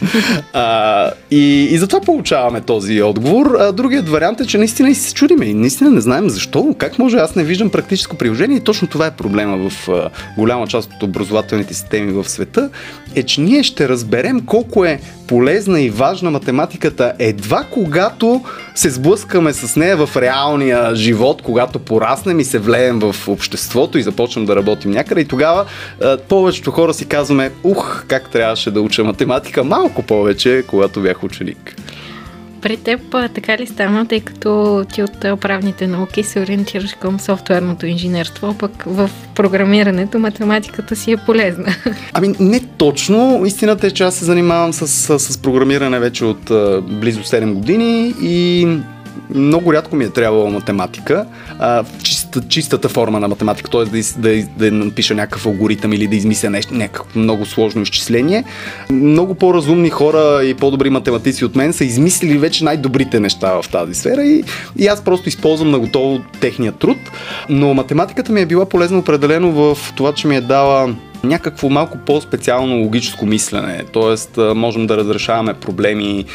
А, 0.54 1.12
и, 1.32 1.64
и 1.72 1.78
затова 1.78 2.02
получаваме 2.02 2.62
този 2.62 3.02
отговор. 3.02 3.58
А, 3.60 3.72
другият 3.72 4.10
вариант 4.10 4.42
е, 4.42 4.46
че 4.46 4.58
наистина 4.58 4.90
и 4.90 4.96
се 4.96 5.14
чудиме 5.14 5.46
и 5.46 5.54
наистина 5.54 5.90
не 5.90 6.02
знаем 6.02 6.30
защо, 6.30 6.76
как 6.78 7.00
може 7.00 7.18
аз 7.18 7.36
не 7.36 7.44
виждам 7.44 7.70
практическо 7.70 8.18
приложение 8.18 8.58
и 8.58 8.64
точно 8.64 8.88
това 8.88 9.06
е 9.06 9.12
проблема 9.12 9.70
в 9.70 9.90
а, 9.90 10.10
голяма 10.38 10.68
част 10.68 10.92
от 10.94 11.04
образователните 11.04 11.74
системи 11.74 12.12
в 12.12 12.30
света, 12.30 12.70
е, 13.16 13.24
че 13.24 13.42
ние 13.42 13.64
ще 13.64 13.90
разберем 13.90 14.46
колко 14.46 14.86
е 14.86 15.00
полезна 15.28 15.82
и 15.82 15.90
важна 15.90 16.32
математиката 16.32 17.14
едва 17.20 17.64
когато 17.74 18.44
се 18.76 18.90
сблъскаме 18.90 19.54
с 19.54 19.76
нея 19.76 19.98
в 19.98 20.18
реалния 20.18 20.96
живот, 20.96 21.42
когато 21.42 21.80
пораснем 21.80 22.40
и 22.40 22.44
се 22.44 22.60
влеем 22.60 23.00
в 23.00 23.16
обществото 23.28 23.98
и 23.98 24.04
започнем 24.04 24.46
да 24.46 24.56
работим 24.56 24.92
някъде. 24.92 25.22
И 25.22 25.26
тогава 25.26 25.66
а, 26.02 26.18
повечето 26.18 26.72
хора 26.72 26.94
си 26.94 27.06
казваме, 27.06 27.52
ух, 27.64 28.04
как 28.08 28.30
трябваше 28.30 28.72
да 28.72 28.82
уча 28.82 29.04
математика 29.04 29.27
малко 29.64 30.04
повече, 30.04 30.64
когато 30.68 31.02
бях 31.02 31.24
ученик. 31.24 31.76
При 32.62 32.78
теб 32.78 33.00
така 33.12 33.58
ли 33.58 33.68
стана, 33.68 34.06
тъй 34.08 34.20
като 34.20 34.84
ти 34.94 35.04
от 35.04 35.20
правните 35.20 35.88
науки 35.88 36.24
се 36.24 36.40
ориентираш 36.40 36.94
към 36.94 37.20
софтуерното 37.20 37.86
инженерство, 37.86 38.56
пък 38.60 38.84
в 38.86 39.10
програмирането 39.36 40.20
математиката 40.20 40.96
си 40.96 41.12
е 41.12 41.18
полезна? 41.18 41.76
Ами 42.14 42.36
не 42.40 42.60
точно. 42.60 43.44
Истината 43.46 43.88
е, 43.88 43.92
че 43.92 44.04
аз 44.04 44.16
се 44.16 44.26
занимавам 44.26 44.74
с, 44.74 44.88
с, 44.88 45.20
с 45.20 45.38
програмиране 45.38 46.00
вече 46.00 46.26
от 46.26 46.52
а, 46.52 46.82
близо 46.82 47.24
7 47.24 47.54
години 47.54 48.14
и 48.22 48.68
много 49.30 49.74
рядко 49.74 49.96
ми 49.96 50.04
е 50.04 50.10
трябвала 50.10 50.50
математика, 50.50 51.26
а, 51.60 51.84
чиста, 52.04 52.17
чистата 52.42 52.90
форма 52.90 53.20
на 53.20 53.28
математика, 53.28 53.70
т.е. 53.70 53.86
Да, 53.86 54.02
да, 54.18 54.48
да 54.58 54.72
напиша 54.72 55.16
някакъв 55.16 55.46
алгоритъм 55.46 55.94
или 55.94 56.08
да 56.08 56.16
измисля 56.16 56.50
нещо, 56.50 56.74
някакво 56.74 57.20
много 57.20 57.46
сложно 57.46 57.82
изчисление. 57.82 58.44
Много 58.90 59.36
по-разумни 59.36 59.90
хора 59.90 60.44
и 60.44 60.54
по-добри 60.54 60.90
математици 60.90 61.46
от 61.46 61.56
мен 61.56 61.74
са 61.74 61.86
измислили 61.86 62.38
вече 62.38 62.64
най-добрите 62.64 63.20
неща 63.20 63.62
в 63.62 63.70
тази 63.70 63.94
сфера 63.94 64.24
и, 64.24 64.44
и 64.78 64.88
аз 64.88 65.04
просто 65.04 65.30
използвам 65.30 65.72
на 65.72 65.80
готово 65.80 66.20
техния 66.40 66.72
труд. 66.72 66.98
Но 67.50 67.74
математиката 67.74 68.32
ми 68.32 68.42
е 68.42 68.46
била 68.46 68.66
полезна 68.66 69.00
определено 69.00 69.52
в 69.52 69.94
това, 69.96 70.14
че 70.14 70.28
ми 70.28 70.36
е 70.36 70.42
дала 70.42 70.96
някакво 71.24 71.70
малко 71.70 71.98
по-специално 72.06 72.78
логическо 72.78 73.26
мислене. 73.26 73.84
Тоест, 73.94 74.38
можем 74.56 74.88
да 74.88 74.98
разрешаваме 74.98 75.54
проблеми, 75.54 76.26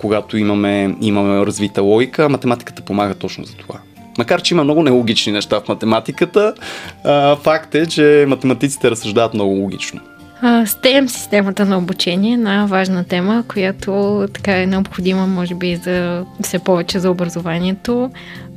когато 0.00 0.36
имаме, 0.36 0.96
имаме 1.00 1.46
развита 1.46 1.82
логика. 1.82 2.28
Математиката 2.28 2.82
помага 2.82 3.14
точно 3.14 3.44
за 3.44 3.54
това. 3.54 3.78
Макар, 4.18 4.42
че 4.42 4.54
има 4.54 4.64
много 4.64 4.82
нелогични 4.82 5.32
неща 5.32 5.60
в 5.60 5.68
математиката, 5.68 6.54
факт 7.42 7.74
е, 7.74 7.86
че 7.86 8.24
математиците 8.28 8.90
разсъждават 8.90 9.34
много 9.34 9.52
логично. 9.54 10.00
STEM 10.42 11.06
системата 11.06 11.66
на 11.66 11.78
обучение, 11.78 12.34
една 12.34 12.66
важна 12.66 13.04
тема, 13.04 13.44
която 13.48 14.24
така 14.34 14.62
е 14.62 14.66
необходима, 14.66 15.26
може 15.26 15.54
би, 15.54 15.76
за 15.76 16.24
все 16.42 16.58
повече 16.58 16.98
за 16.98 17.10
образованието. 17.10 18.10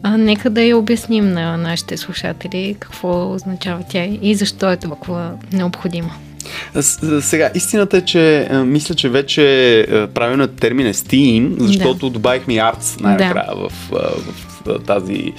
А, 0.03 0.17
нека 0.17 0.49
да 0.49 0.61
я 0.61 0.77
обясним 0.77 1.33
на 1.33 1.57
нашите 1.57 1.97
слушатели 1.97 2.75
какво 2.79 3.33
означава 3.33 3.83
тя 3.89 4.03
и 4.21 4.35
защо 4.35 4.71
е 4.71 4.77
толкова 4.77 5.31
необходима. 5.53 6.11
Сега, 7.21 7.49
истината 7.55 7.97
е, 7.97 8.01
че 8.01 8.49
мисля, 8.65 8.95
че 8.95 9.09
вече 9.09 9.85
правилният 10.13 10.55
термин 10.55 10.87
е 10.87 10.93
Steam, 10.93 11.55
защото 11.59 12.09
да. 12.09 12.13
добавихме 12.13 12.53
Arts 12.53 13.01
най-накрая 13.01 13.55
да. 13.55 13.55
в, 13.55 13.71
в 13.91 14.50
тази 14.87 15.33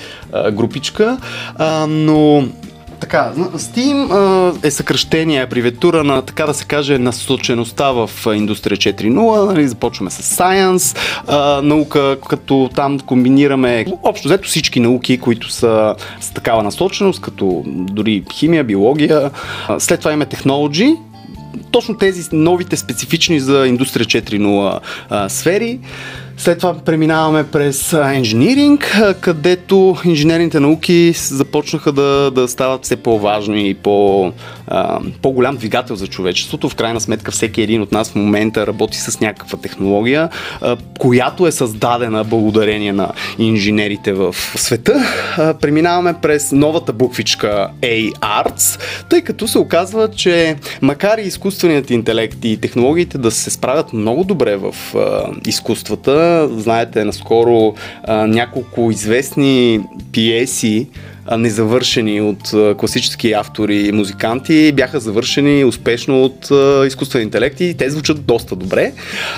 групичка, 0.53 1.19
но 1.89 2.45
така, 3.03 3.33
Steam 3.37 4.65
е 4.67 4.71
съкръщение, 4.71 5.43
абревиатура 5.43 6.05
на, 6.05 6.23
така 6.23 6.47
да 6.47 6.55
се 6.55 6.65
каже, 6.65 6.99
насочеността 6.99 7.91
в 7.91 8.11
индустрия 8.35 8.77
4.0. 8.77 9.47
Нали, 9.47 9.69
започваме 9.69 10.11
с 10.11 10.37
Science, 10.37 10.99
наука, 11.61 12.17
като 12.29 12.71
там 12.75 13.01
комбинираме 13.01 13.87
общо 14.03 14.29
взето 14.29 14.49
всички 14.49 14.81
науки, 14.81 15.19
които 15.19 15.51
са 15.51 15.95
с 16.21 16.31
такава 16.31 16.63
насоченост, 16.63 17.21
като 17.21 17.63
дори 17.67 18.25
химия, 18.33 18.65
биология. 18.65 19.31
След 19.79 20.01
това 20.01 20.13
имаме 20.13 20.27
Technology, 20.27 20.97
точно 21.71 21.97
тези 21.97 22.29
новите 22.33 22.77
специфични 22.77 23.41
за 23.41 23.67
индустрия 23.67 24.07
4.0 24.07 24.81
а, 25.11 25.29
сфери. 25.29 25.81
След 26.43 26.59
това 26.59 26.75
преминаваме 26.75 27.45
през 27.45 27.97
инжиниринг, 28.15 29.03
където 29.21 29.97
инженерните 30.05 30.61
науки 30.61 31.13
започнаха 31.13 31.93
да, 31.93 32.31
да 32.31 32.49
стават 32.49 32.85
все 32.85 32.97
по-важни 32.97 33.69
и 33.69 33.75
по, 33.75 34.33
а, 34.67 35.01
по-голям 35.23 35.57
двигател 35.57 35.97
за 35.97 36.07
човечеството. 36.07 36.69
В 36.69 36.75
крайна 36.75 37.01
сметка 37.01 37.31
всеки 37.31 37.63
един 37.63 37.83
от 37.83 37.93
нас 37.93 38.11
в 38.11 38.15
момента 38.15 38.67
работи 38.67 38.99
с 38.99 39.21
някаква 39.21 39.59
технология, 39.59 40.29
а, 40.61 40.77
която 40.99 41.47
е 41.47 41.53
създадена 41.53 42.25
благодарение 42.25 42.93
на 42.93 43.13
инженерите 43.39 44.13
в 44.13 44.35
света. 44.57 45.05
А, 45.39 45.55
преминаваме 45.55 46.15
през 46.23 46.53
новата 46.53 46.93
буквичка 46.93 47.69
A-Arts, 47.81 48.81
тъй 49.09 49.23
като 49.23 49.49
се 49.49 49.59
оказва, 49.59 50.09
че 50.17 50.57
макар 50.81 51.19
и 51.19 51.23
изкуственият 51.23 51.91
интелект 51.91 52.45
и 52.45 52.57
технологиите 52.57 53.19
да 53.19 53.31
се 53.31 53.51
справят 53.51 53.93
много 53.93 54.25
добре 54.25 54.57
в 54.57 54.75
а, 54.97 55.25
изкуствата, 55.47 56.32
знаете, 56.57 57.05
наскоро 57.05 57.75
а, 58.05 58.27
няколко 58.27 58.91
известни 58.91 59.81
пиеси 60.13 60.89
незавършени 61.39 62.21
от 62.21 62.51
класически 62.79 63.33
автори 63.33 63.77
и 63.77 63.93
музиканти, 63.93 64.73
бяха 64.73 65.01
завършени 65.01 65.65
успешно 65.65 66.25
от 66.25 66.51
изкуствен 66.87 67.23
интелект 67.23 67.61
и 67.61 67.75
те 67.75 67.91
звучат 67.91 68.25
доста 68.25 68.57
добре. 68.57 68.93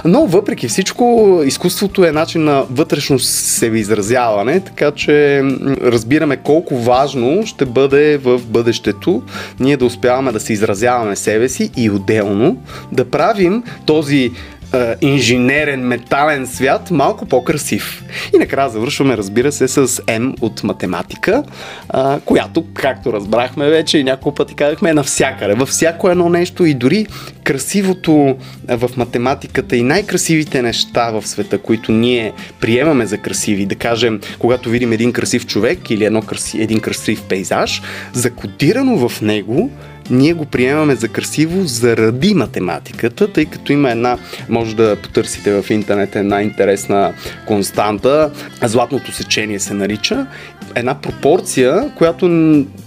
Но 0.05 0.27
въпреки 0.27 0.69
всичко, 0.69 1.41
изкуството 1.47 2.05
е 2.05 2.13
начин 2.13 2.45
на 2.45 2.65
вътрешно 2.71 3.19
себе 3.19 3.79
изразяване, 3.79 4.61
така 4.61 4.91
че 4.91 5.43
разбираме 5.83 6.37
колко 6.37 6.77
важно 6.77 7.47
ще 7.47 7.67
бъде 7.67 8.17
в 8.17 8.41
бъдещето 8.47 9.23
ние 9.61 9.77
да 9.77 9.85
успяваме 9.85 10.33
да 10.33 10.41
се 10.41 10.53
изразяваме 10.53 11.17
себе 11.17 11.49
си 11.49 11.71
и 11.77 11.91
отделно 11.91 12.57
да 12.93 13.05
правим 13.05 13.63
този 13.87 14.31
а, 14.75 14.95
инженерен, 15.01 15.81
метален 15.81 16.47
свят 16.47 16.91
малко 16.91 17.27
по-красив. 17.27 18.05
И 18.35 18.39
накрая 18.39 18.69
завършваме, 18.69 19.17
разбира 19.17 19.53
се, 19.53 19.69
с 19.69 20.03
М 20.21 20.35
от 20.41 20.65
математика, 20.65 21.43
а, 21.89 22.21
която, 22.21 22.65
както 22.75 23.13
разбрахме 23.13 23.69
вече 23.69 23.99
и 23.99 24.05
няколко 24.05 24.35
пъти 24.35 24.55
казахме, 24.55 24.91
е 24.91 24.95
навсякъде. 24.95 25.55
Във 25.55 25.69
всяко 25.69 26.11
едно 26.11 26.29
нещо 26.29 26.65
и 26.65 26.75
дори 26.75 27.07
красивото 27.45 28.37
а, 28.69 28.77
в 28.77 28.97
математиката 28.97 29.77
и 29.77 29.83
най-красивите 29.83 30.63
неща 30.63 31.11
в 31.11 31.27
света, 31.27 31.59
които 31.59 31.93
ние 31.93 32.33
приемаме 32.61 33.07
за 33.07 33.19
красиви, 33.19 33.67
да 33.67 33.75
кажем, 33.75 34.21
когато 34.39 34.71
видим 34.71 34.93
един 34.93 35.13
красив 35.13 35.47
човек 35.47 35.91
или 35.91 36.05
едно 36.05 36.23
краси, 36.23 36.63
един 36.63 36.81
красив 36.81 37.23
пейзаж, 37.23 37.83
закодирано 38.13 39.09
в 39.09 39.21
него 39.21 39.71
ние 40.11 40.33
го 40.33 40.45
приемаме 40.45 40.95
за 40.95 41.09
красиво 41.09 41.65
заради 41.65 42.35
математиката, 42.35 43.33
тъй 43.33 43.45
като 43.45 43.73
има 43.73 43.91
една, 43.91 44.19
може 44.49 44.77
да 44.77 44.97
потърсите 44.97 45.63
в 45.63 45.71
интернет 45.71 46.17
една 46.17 46.43
интересна 46.43 47.13
константа, 47.47 48.31
златното 48.63 49.13
сечение 49.13 49.59
се 49.59 49.75
нарича, 49.75 50.27
една 50.75 50.95
пропорция, 50.95 51.91
която 51.97 52.27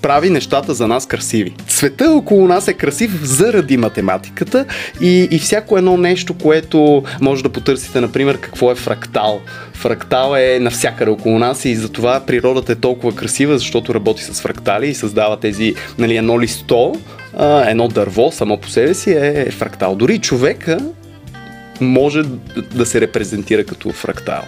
прави 0.02 0.30
нещата 0.30 0.74
за 0.74 0.88
нас 0.88 1.06
красиви. 1.06 1.54
Света 1.68 2.12
около 2.12 2.48
нас 2.48 2.68
е 2.68 2.74
красив 2.74 3.12
заради 3.24 3.78
математиката 3.78 4.66
и, 5.02 5.28
и 5.32 5.40
всяко 5.40 5.78
едно 5.78 5.98
нещо, 5.98 6.34
което 6.34 7.04
може 7.22 7.44
да 7.44 7.50
потърсите, 7.50 8.02
например, 8.02 8.38
какво 8.38 8.72
е 8.72 8.76
фрактал. 8.76 9.42
Фрактал 9.78 10.36
е 10.36 10.60
навсякъде 10.60 11.12
около 11.12 11.40
нас 11.40 11.66
и 11.66 11.76
затова 11.76 12.20
природата 12.28 12.72
е 12.72 12.76
толкова 12.76 13.16
красива, 13.16 13.58
защото 13.58 13.94
работи 13.94 14.24
с 14.24 14.42
фрактали 14.42 14.88
и 14.88 14.96
създава 14.96 15.40
тези, 15.40 15.76
нали, 15.98 16.18
едно 16.18 16.42
листо, 16.42 16.96
едно 17.66 17.88
дърво 17.88 18.32
само 18.32 18.58
по 18.58 18.70
себе 18.70 18.94
си 18.94 19.12
е 19.12 19.52
фрактал. 19.52 19.96
Дори 19.96 20.20
човека 20.20 20.80
може 21.82 22.24
да 22.76 22.86
се 22.86 23.02
репрезентира 23.02 23.64
като 23.64 23.92
фрактал. 23.92 24.42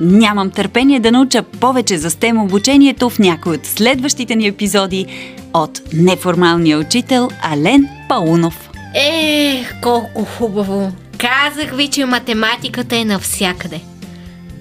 Нямам 0.00 0.50
търпение 0.50 1.00
да 1.00 1.12
науча 1.12 1.42
повече 1.42 1.98
за 1.98 2.10
STEM 2.10 2.42
обучението 2.42 3.10
в 3.10 3.18
някой 3.18 3.54
от 3.54 3.66
следващите 3.66 4.36
ни 4.36 4.46
епизоди 4.46 5.06
от 5.54 5.80
неформалния 5.92 6.78
учител 6.78 7.28
Ален 7.52 7.88
Паунов. 8.08 8.70
Е, 8.94 9.64
колко 9.82 10.24
хубаво! 10.24 10.92
Казах 11.18 11.76
ви, 11.76 11.88
че 11.88 12.04
математиката 12.04 12.96
е 12.96 13.04
навсякъде. 13.04 13.80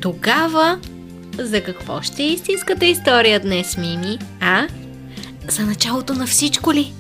Тогава, 0.06 0.80
за 1.40 1.62
какво 1.62 2.02
ще 2.02 2.24
е 2.24 2.28
истинската 2.28 2.86
история 2.86 3.40
днес, 3.40 3.78
Мими? 3.78 4.20
А? 4.42 4.68
За 5.48 5.66
началото 5.66 6.14
на 6.14 6.28
всичко 6.28 6.74
ли? 6.74 6.94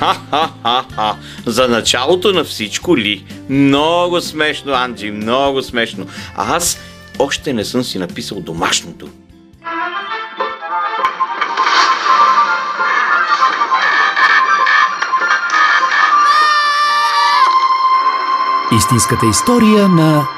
Ха-ха-ха-ха. 0.00 1.16
За 1.46 1.68
началото 1.68 2.32
на 2.32 2.44
всичко 2.44 2.96
ли? 2.96 3.24
Много 3.48 4.20
смешно, 4.20 4.72
Анджи, 4.72 5.10
много 5.10 5.62
смешно. 5.62 6.06
А 6.36 6.56
аз 6.56 6.78
още 7.18 7.52
не 7.52 7.64
съм 7.64 7.84
си 7.84 7.98
написал 7.98 8.40
домашното. 8.40 9.08
Истинската 18.76 19.26
история 19.26 19.88
на 19.88 20.28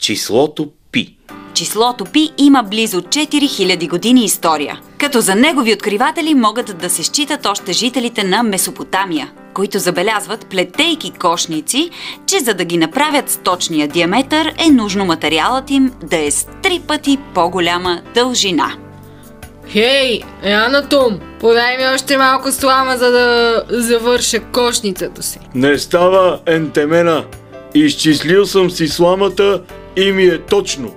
Числото 0.00 0.68
Пи. 0.92 1.16
Числото 1.54 2.04
Пи 2.04 2.30
има 2.38 2.62
близо 2.62 3.00
4000 3.00 3.88
години 3.88 4.24
история, 4.24 4.80
като 4.98 5.20
за 5.20 5.34
негови 5.34 5.72
откриватели 5.72 6.34
могат 6.34 6.78
да 6.78 6.90
се 6.90 7.02
считат 7.02 7.46
още 7.46 7.72
жителите 7.72 8.24
на 8.24 8.42
Месопотамия, 8.42 9.32
които 9.54 9.78
забелязват, 9.78 10.46
плетейки 10.46 11.10
кошници, 11.10 11.90
че 12.26 12.40
за 12.40 12.54
да 12.54 12.64
ги 12.64 12.76
направят 12.76 13.30
с 13.30 13.36
точния 13.36 13.88
диаметър 13.88 14.54
е 14.66 14.70
нужно 14.70 15.04
материалът 15.04 15.70
им 15.70 15.92
да 16.02 16.16
е 16.16 16.30
с 16.30 16.46
три 16.62 16.80
пъти 16.86 17.18
по-голяма 17.34 18.00
дължина. 18.14 18.72
Хей, 19.68 20.22
е 20.42 20.52
Анатом, 20.52 21.20
подай 21.40 21.76
ми 21.76 21.84
още 21.94 22.16
малко 22.16 22.52
слама, 22.52 22.96
за 22.96 23.10
да 23.10 23.62
завърша 23.70 24.40
кошницата 24.40 25.22
си. 25.22 25.38
Не 25.54 25.78
става, 25.78 26.40
ентемена. 26.46 27.24
Изчислил 27.74 28.46
съм 28.46 28.70
си 28.70 28.88
сламата 28.88 29.62
и 29.96 30.12
ми 30.12 30.24
е 30.24 30.38
точно. 30.38 30.94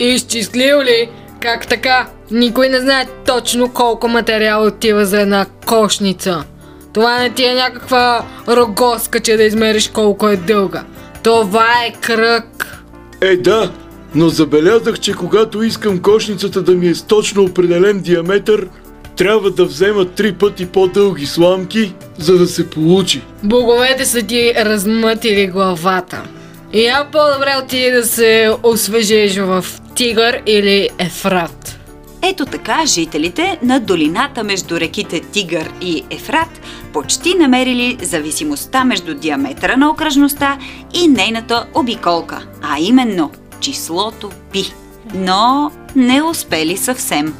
Изчислил 0.00 0.80
ли? 0.82 1.10
Как 1.40 1.66
така? 1.66 2.06
Никой 2.30 2.68
не 2.68 2.80
знае 2.80 3.06
точно 3.26 3.72
колко 3.72 4.08
материал 4.08 4.66
отива 4.66 5.06
за 5.06 5.20
една 5.20 5.46
кошница. 5.66 6.44
Това 6.92 7.18
не 7.18 7.30
ти 7.30 7.44
е 7.44 7.54
някаква 7.54 8.24
рогоска, 8.48 9.20
че 9.20 9.36
да 9.36 9.44
измериш 9.44 9.88
колко 9.88 10.28
е 10.28 10.36
дълга. 10.36 10.84
Това 11.22 11.68
е 11.86 11.92
кръг. 12.00 12.80
Е, 13.20 13.36
да, 13.36 13.70
но 14.14 14.28
забелязах, 14.28 15.00
че 15.00 15.12
когато 15.12 15.62
искам 15.62 16.02
кошницата 16.02 16.62
да 16.62 16.72
ми 16.72 16.88
е 16.88 16.94
с 16.94 17.02
точно 17.02 17.42
определен 17.42 18.00
диаметър, 18.00 18.68
трябва 19.16 19.50
да 19.50 19.64
взема 19.64 20.04
три 20.04 20.32
пъти 20.32 20.66
по-дълги 20.66 21.26
сламки, 21.26 21.94
за 22.18 22.38
да 22.38 22.46
се 22.46 22.70
получи. 22.70 23.22
Боговете 23.42 24.04
са 24.04 24.22
ти 24.22 24.52
размътили 24.56 25.46
главата. 25.46 26.22
И 26.74 26.80
я 26.82 27.08
по-добре 27.12 27.54
отиди 27.64 27.90
да 27.90 28.04
се 28.04 28.50
освежиш 28.62 29.36
в 29.36 29.64
Тигър 29.94 30.42
или 30.46 30.88
Ефрат. 30.98 31.78
Ето 32.22 32.46
така 32.46 32.86
жителите 32.86 33.58
на 33.62 33.80
долината 33.80 34.44
между 34.44 34.80
реките 34.80 35.20
Тигър 35.20 35.70
и 35.80 36.04
Ефрат 36.10 36.60
почти 36.92 37.34
намерили 37.34 37.98
зависимостта 38.02 38.84
между 38.84 39.14
диаметъра 39.14 39.76
на 39.76 39.90
окръжността 39.90 40.58
и 40.94 41.08
нейната 41.08 41.66
обиколка, 41.74 42.46
а 42.62 42.76
именно 42.80 43.30
числото 43.60 44.30
Пи. 44.52 44.72
Но 45.14 45.70
не 45.96 46.22
успели 46.22 46.76
съвсем. 46.76 47.34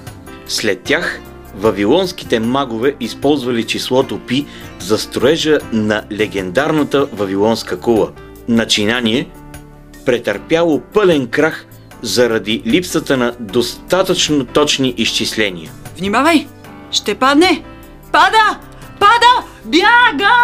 След 0.47 0.83
тях, 0.83 1.21
вавилонските 1.57 2.41
магове 2.41 2.95
използвали 3.01 3.65
числото 3.65 4.19
Пи 4.19 4.47
за 4.79 4.99
строежа 4.99 5.59
на 5.73 6.03
легендарната 6.13 7.07
вавилонска 7.07 7.81
кула. 7.81 8.11
Начинание, 8.49 9.29
претърпяло 10.07 10.81
пълен 10.81 11.27
крах 11.27 11.67
заради 12.03 12.63
липсата 12.67 13.17
на 13.17 13.35
достатъчно 13.41 14.45
точни 14.45 14.95
изчисления. 14.97 15.71
Внимавай! 15.99 16.47
Ще 16.91 17.15
падне! 17.15 17.65
Пада! 18.13 18.59
Пада! 19.01 19.49
Бяга! 19.65 20.35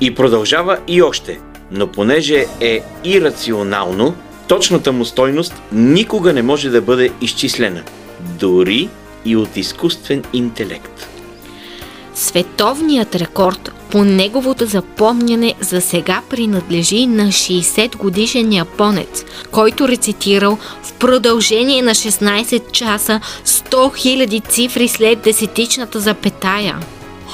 И 0.01 0.15
продължава 0.15 0.79
и 0.89 1.03
още. 1.03 1.41
Но 1.71 1.87
понеже 1.87 2.47
е 2.61 2.81
ирационално, 3.05 4.15
точната 4.49 4.93
му 4.93 5.05
стойност 5.05 5.55
никога 5.73 6.33
не 6.33 6.43
може 6.43 6.71
да 6.71 6.83
бъде 6.83 7.11
изчислена. 7.21 7.83
Дори 8.21 8.89
и 9.25 9.37
от 9.37 9.57
изкуствен 9.57 10.25
интелект. 10.33 11.12
Световният 12.15 13.15
рекорд 13.15 13.73
по 13.91 14.05
неговото 14.05 14.67
запомняне 14.67 15.55
за 15.61 15.81
сега 15.81 16.23
принадлежи 16.31 17.07
на 17.07 17.23
60 17.23 17.97
годишен 17.97 18.53
японец, 18.53 19.25
който 19.51 19.89
рецитирал 19.89 20.59
в 20.83 20.93
продължение 20.93 21.83
на 21.83 21.95
16 21.95 22.71
часа 22.73 23.21
100 23.47 23.71
000 23.71 24.49
цифри 24.49 24.89
след 24.89 25.23
десетичната 25.23 26.01
запетая. 26.01 26.79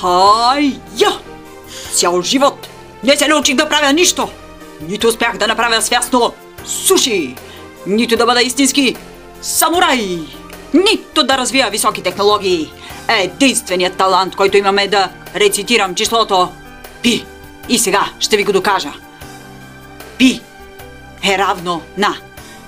Хай-я! 0.01 1.13
Цял 1.93 2.23
живот 2.23 2.69
не 3.05 3.17
се 3.17 3.29
научих 3.29 3.57
да 3.57 3.69
правя 3.69 3.93
нищо. 3.93 4.29
Нито 4.89 5.09
успях 5.09 5.39
да 5.39 5.47
направя 5.47 5.83
свясно 5.83 6.33
суши, 6.65 7.35
нито 7.87 8.17
да 8.17 8.27
бъда 8.27 8.43
истински 8.43 8.97
самурай, 9.43 10.19
нито 10.75 11.23
да 11.23 11.39
развия 11.39 11.71
високи 11.71 12.03
технологии. 12.03 12.71
Единственият 13.09 13.97
талант, 13.97 14.37
който 14.37 14.57
имаме 14.57 14.83
е 14.83 14.89
да 14.89 15.11
рецитирам 15.37 15.95
числото 15.95 16.53
Пи. 17.03 17.25
И 17.69 17.79
сега 17.79 18.11
ще 18.21 18.37
ви 18.37 18.45
го 18.45 18.53
докажа. 18.53 18.93
Пи 20.19 20.41
е 21.25 21.39
равно 21.39 21.83
на 21.97 22.17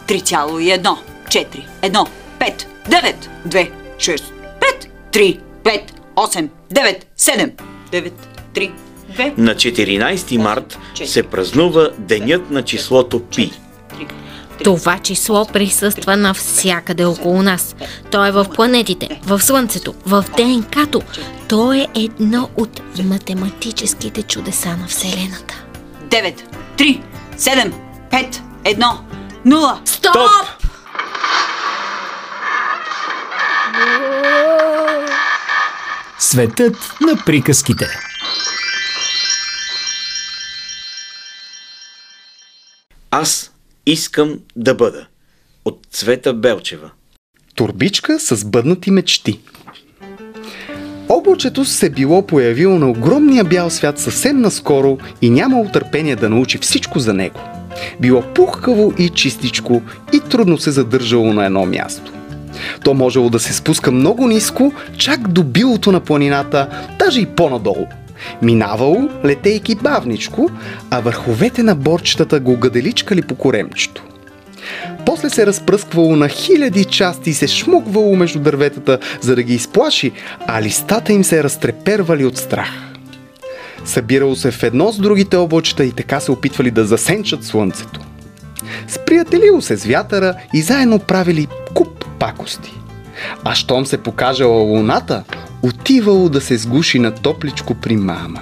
3,1, 0.07 0.97
4, 1.29 1.67
1, 1.83 2.09
5, 2.39 2.67
9, 2.89 3.15
2, 3.49 3.71
6, 3.97 4.23
5, 4.61 4.89
3, 5.13 5.41
5, 5.65 5.83
8, 6.17 6.49
9, 6.73 7.03
7, 7.19 7.53
9, 7.93 8.13
3, 8.55 8.73
2. 9.17 9.39
На 9.39 9.55
14 9.55 10.37
март 10.37 10.79
се 11.05 11.23
празнува 11.23 11.91
Денят 11.99 12.51
на 12.51 12.63
числото 12.63 13.21
Пи. 13.21 13.53
Това 14.65 14.99
число 14.99 15.47
присъства 15.47 16.17
навсякъде 16.17 17.05
около 17.05 17.43
нас. 17.43 17.75
То 18.11 18.27
е 18.27 18.31
в 18.31 18.47
планетите, 18.55 19.21
в 19.25 19.41
Слънцето, 19.41 19.95
в 20.07 20.25
ДНК-то. 20.37 21.03
То 21.49 21.73
е 21.73 21.87
едно 21.97 22.49
от 22.57 22.81
математическите 23.05 24.23
чудеса 24.23 24.77
на 24.77 24.87
Вселената. 24.87 25.65
9, 26.09 26.35
3, 26.77 27.03
7, 27.39 27.73
5, 28.11 28.41
1, 28.65 28.99
0. 29.47 29.79
Стоп! 29.85 30.17
Светът 36.19 36.77
на 37.01 37.17
приказките. 37.27 37.87
Аз 43.11 43.50
искам 43.87 44.39
да 44.57 44.75
бъда. 44.75 45.07
От 45.65 45.87
Цвета 45.91 46.35
Белчева. 46.35 46.91
Турбичка 47.55 48.21
с 48.21 48.45
бъднати 48.45 48.91
мечти. 48.91 49.41
Облачето 51.09 51.65
се 51.65 51.91
било 51.91 52.27
появило 52.27 52.79
на 52.79 52.91
огромния 52.91 53.45
бял 53.45 53.71
свят 53.71 53.99
съвсем 53.99 54.41
наскоро 54.41 54.99
и 55.23 55.31
нямало 55.31 55.69
търпение 55.73 56.17
да 56.17 56.29
научи 56.29 56.59
всичко 56.59 56.99
за 56.99 57.15
него. 57.15 57.41
Било 58.01 58.23
пухкаво 58.35 58.93
и 58.99 59.09
чистичко 59.09 59.83
и 60.13 60.21
трудно 60.21 60.59
се 60.59 60.71
задържало 60.71 61.33
на 61.33 61.47
едно 61.47 61.67
място. 61.67 62.13
То 62.85 62.95
можело 62.95 63.31
да 63.31 63.41
се 63.41 63.53
спуска 63.53 63.93
много 63.93 64.29
ниско, 64.29 64.73
чак 64.97 65.29
до 65.29 65.43
билото 65.43 65.93
на 65.93 66.01
планината, 66.01 66.69
даже 66.99 67.21
и 67.21 67.27
по-надолу. 67.27 67.87
Минавало, 68.43 69.09
летейки 69.25 69.75
бавничко, 69.75 70.51
а 70.91 71.01
върховете 71.01 71.63
на 71.63 71.75
борчетата 71.75 72.41
го 72.41 72.57
гаделичкали 72.57 73.23
по 73.23 73.35
коремчето. 73.35 74.03
После 75.07 75.31
се 75.31 75.47
разпръсквало 75.47 76.17
на 76.17 76.29
хиляди 76.29 76.85
части 76.85 77.31
и 77.31 77.35
се 77.35 77.47
шмуквало 77.47 78.17
между 78.17 78.39
дърветата, 78.39 78.99
за 79.21 79.37
да 79.37 79.43
ги 79.43 79.55
изплаши, 79.55 80.13
а 80.47 80.63
листата 80.63 81.13
им 81.13 81.25
се 81.25 81.45
разтрепервали 81.45 82.25
от 82.25 82.37
страх. 82.37 82.71
Събирало 83.85 84.37
се 84.37 84.51
в 84.51 84.63
едно 84.63 84.93
с 84.93 84.99
другите 84.99 85.37
облачета 85.37 85.85
и 85.85 85.93
така 85.93 86.21
се 86.21 86.33
опитвали 86.33 86.71
да 86.71 86.85
засенчат 86.85 87.45
слънцето. 87.45 88.01
Сприятелило 88.89 89.61
се 89.61 89.77
с 89.77 89.85
вятъра 89.85 90.35
и 90.55 90.63
заедно 90.63 90.99
правили 90.99 91.49
куп 91.75 92.05
пакости. 92.19 92.73
А 93.45 93.55
щом 93.55 93.87
се 93.87 93.99
покажала 93.99 94.63
луната, 94.63 95.25
отивало 95.63 96.29
да 96.29 96.41
се 96.41 96.57
сгуши 96.57 96.99
на 96.99 97.15
топличко 97.15 97.75
при 97.75 97.97
мама. 97.97 98.41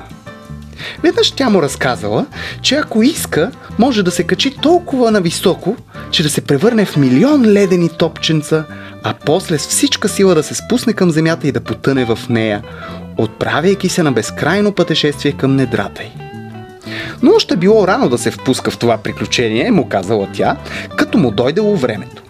Веднъж 1.02 1.30
тя 1.30 1.50
му 1.50 1.62
разказала, 1.62 2.26
че 2.62 2.74
ако 2.74 3.02
иска, 3.02 3.50
може 3.78 4.02
да 4.02 4.10
се 4.10 4.22
качи 4.22 4.56
толкова 4.62 5.10
нависоко, 5.10 5.76
че 6.10 6.22
да 6.22 6.30
се 6.30 6.40
превърне 6.40 6.84
в 6.84 6.96
милион 6.96 7.46
ледени 7.46 7.88
топченца, 7.88 8.64
а 9.02 9.14
после 9.26 9.58
с 9.58 9.68
всичка 9.68 10.08
сила 10.08 10.34
да 10.34 10.42
се 10.42 10.54
спусне 10.54 10.92
към 10.92 11.10
земята 11.10 11.48
и 11.48 11.52
да 11.52 11.60
потъне 11.60 12.04
в 12.04 12.18
нея, 12.28 12.62
отправяйки 13.16 13.88
се 13.88 14.02
на 14.02 14.12
безкрайно 14.12 14.72
пътешествие 14.72 15.32
към 15.32 15.56
недрата 15.56 16.02
й. 16.02 16.10
Но 17.22 17.32
още 17.34 17.56
било 17.56 17.88
рано 17.88 18.08
да 18.08 18.18
се 18.18 18.30
впуска 18.30 18.70
в 18.70 18.78
това 18.78 18.96
приключение, 18.96 19.70
му 19.70 19.88
казала 19.88 20.28
тя, 20.32 20.56
като 20.96 21.18
му 21.18 21.30
дойдело 21.30 21.76
времето. 21.76 22.22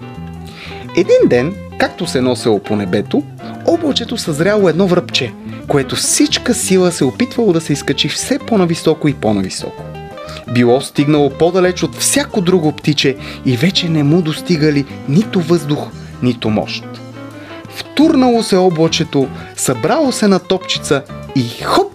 Един 0.97 1.29
ден, 1.29 1.55
както 1.79 2.07
се 2.07 2.21
носело 2.21 2.59
по 2.59 2.77
небето, 2.77 3.23
облачето 3.67 4.17
съзряло 4.17 4.69
едно 4.69 4.87
връбче, 4.87 5.33
което 5.69 5.97
всичка 5.97 6.55
сила 6.55 6.93
се 6.93 7.05
опитвало 7.05 7.53
да 7.53 7.61
се 7.61 7.73
изкачи 7.73 8.09
все 8.09 8.39
по-нависоко 8.39 9.09
и 9.09 9.15
по-нависоко. 9.15 9.83
Било 10.53 10.81
стигнало 10.81 11.31
по-далеч 11.31 11.83
от 11.83 11.97
всяко 11.97 12.41
друго 12.41 12.73
птиче 12.73 13.17
и 13.47 13.57
вече 13.57 13.89
не 13.89 14.03
му 14.03 14.23
достигали 14.23 14.85
нито 15.09 15.41
въздух, 15.41 15.89
нито 16.23 16.51
мощ. 16.51 16.85
Втурнало 17.75 18.43
се 18.43 18.57
облачето, 18.57 19.29
събрало 19.57 20.13
се 20.13 20.29
на 20.29 20.39
топчица 20.39 21.03
и 21.37 21.63
хоп! 21.65 21.93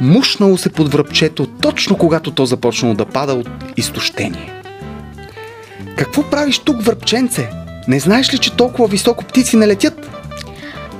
Мушнало 0.00 0.56
се 0.56 0.70
под 0.70 0.92
връбчето, 0.92 1.46
точно 1.46 1.96
когато 1.96 2.30
то 2.30 2.46
започнало 2.46 2.94
да 2.94 3.04
пада 3.04 3.32
от 3.32 3.48
изтощение. 3.76 4.52
Какво 5.96 6.22
правиш 6.22 6.58
тук, 6.58 6.82
връбченце? 6.82 7.65
Не 7.88 8.00
знаеш 8.00 8.34
ли, 8.34 8.38
че 8.38 8.56
толкова 8.56 8.88
високо 8.88 9.24
птици 9.24 9.56
не 9.56 9.66
летят? 9.66 10.10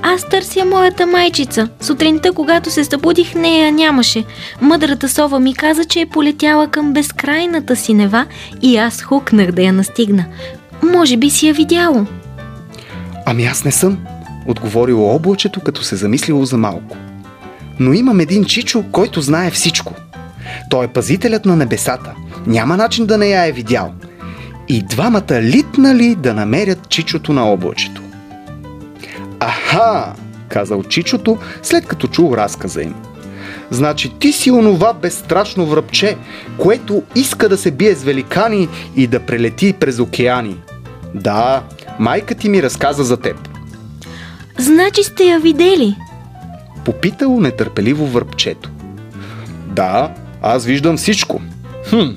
Аз 0.02 0.28
търся 0.28 0.64
моята 0.64 1.06
майчица. 1.06 1.68
Сутринта, 1.80 2.32
когато 2.32 2.70
се 2.70 2.84
събудих, 2.84 3.34
нея 3.34 3.72
нямаше. 3.72 4.24
Мъдрата 4.60 5.08
сова 5.08 5.40
ми 5.40 5.54
каза, 5.54 5.84
че 5.84 6.00
е 6.00 6.06
полетяла 6.06 6.68
към 6.68 6.92
безкрайната 6.92 7.76
си 7.76 7.94
нева 7.94 8.26
и 8.62 8.76
аз 8.76 9.02
хукнах 9.02 9.52
да 9.52 9.62
я 9.62 9.72
настигна. 9.72 10.24
Може 10.82 11.16
би 11.16 11.30
си 11.30 11.46
я 11.46 11.54
видяло. 11.54 12.06
Ами 13.26 13.44
аз 13.44 13.64
не 13.64 13.72
съм, 13.72 13.98
отговорило 14.46 15.14
облачето, 15.14 15.60
като 15.60 15.82
се 15.82 15.96
замислило 15.96 16.44
за 16.44 16.56
малко. 16.56 16.96
Но 17.80 17.92
имам 17.92 18.20
един 18.20 18.44
чичо, 18.44 18.84
който 18.92 19.20
знае 19.20 19.50
всичко. 19.50 19.94
Той 20.70 20.84
е 20.84 20.88
пазителят 20.88 21.44
на 21.44 21.56
небесата. 21.56 22.14
Няма 22.46 22.76
начин 22.76 23.06
да 23.06 23.18
не 23.18 23.26
я 23.26 23.46
е 23.46 23.52
видял. 23.52 23.92
И 24.68 24.82
двамата 24.82 25.42
литнали 25.42 26.14
да 26.14 26.34
намерят 26.34 26.88
чичото 26.88 27.32
на 27.32 27.44
облачето. 27.44 28.02
Аха, 29.40 30.12
казал 30.48 30.82
Чичото, 30.82 31.38
след 31.62 31.86
като 31.86 32.06
чул 32.06 32.34
разказа 32.36 32.82
им. 32.82 32.94
Значи 33.70 34.12
ти 34.18 34.32
си 34.32 34.50
онова 34.50 34.92
безстрашно 34.92 35.66
връбче, 35.66 36.16
което 36.58 37.02
иска 37.14 37.48
да 37.48 37.56
се 37.56 37.70
бие 37.70 37.94
с 37.94 38.02
великани 38.02 38.68
и 38.96 39.06
да 39.06 39.20
прелети 39.20 39.72
през 39.72 39.98
океани. 39.98 40.56
Да, 41.14 41.62
майка 41.98 42.34
ти 42.34 42.48
ми 42.48 42.62
разказа 42.62 43.04
за 43.04 43.16
теб. 43.16 43.48
Значи 44.58 45.02
сте 45.02 45.24
я 45.24 45.40
видели? 45.40 45.96
Попитало 46.84 47.40
нетърпеливо 47.40 48.06
връбчето. 48.06 48.70
Да, 49.66 50.14
аз 50.42 50.64
виждам 50.64 50.96
всичко. 50.96 51.40
Хм, 51.90 52.08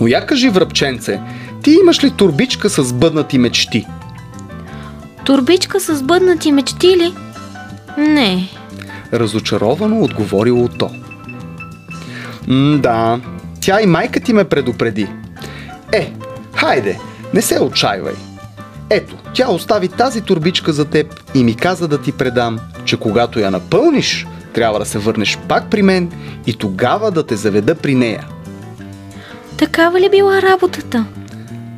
но 0.00 0.06
я 0.06 0.26
кажи, 0.26 0.48
връбченце, 0.48 1.20
ти 1.62 1.70
имаш 1.70 2.04
ли 2.04 2.10
турбичка 2.10 2.70
с 2.70 2.92
бъднати 2.92 3.38
мечти? 3.38 3.86
Турбичка 5.24 5.80
с 5.80 6.02
бъднати 6.02 6.52
мечти 6.52 6.86
ли? 6.86 7.14
Не. 7.98 8.48
Разочаровано 9.12 10.02
отговорило 10.02 10.68
то. 10.68 10.90
М, 12.46 12.78
да, 12.78 13.20
тя 13.60 13.80
и 13.82 13.86
майка 13.86 14.20
ти 14.20 14.32
ме 14.32 14.44
предупреди. 14.44 15.08
Е, 15.92 16.12
хайде, 16.54 16.98
не 17.34 17.42
се 17.42 17.60
отчаивай. 17.60 18.14
Ето, 18.90 19.16
тя 19.34 19.50
остави 19.50 19.88
тази 19.88 20.20
турбичка 20.20 20.72
за 20.72 20.84
теб 20.84 21.34
и 21.34 21.44
ми 21.44 21.54
каза 21.54 21.88
да 21.88 22.02
ти 22.02 22.12
предам, 22.12 22.58
че 22.84 22.96
когато 22.96 23.38
я 23.38 23.50
напълниш, 23.50 24.26
трябва 24.54 24.78
да 24.78 24.84
се 24.84 24.98
върнеш 24.98 25.38
пак 25.48 25.70
при 25.70 25.82
мен 25.82 26.12
и 26.46 26.54
тогава 26.54 27.10
да 27.10 27.26
те 27.26 27.36
заведа 27.36 27.74
при 27.74 27.94
нея. 27.94 28.26
Такава 29.56 30.00
ли 30.00 30.10
била 30.10 30.42
работата? 30.42 31.04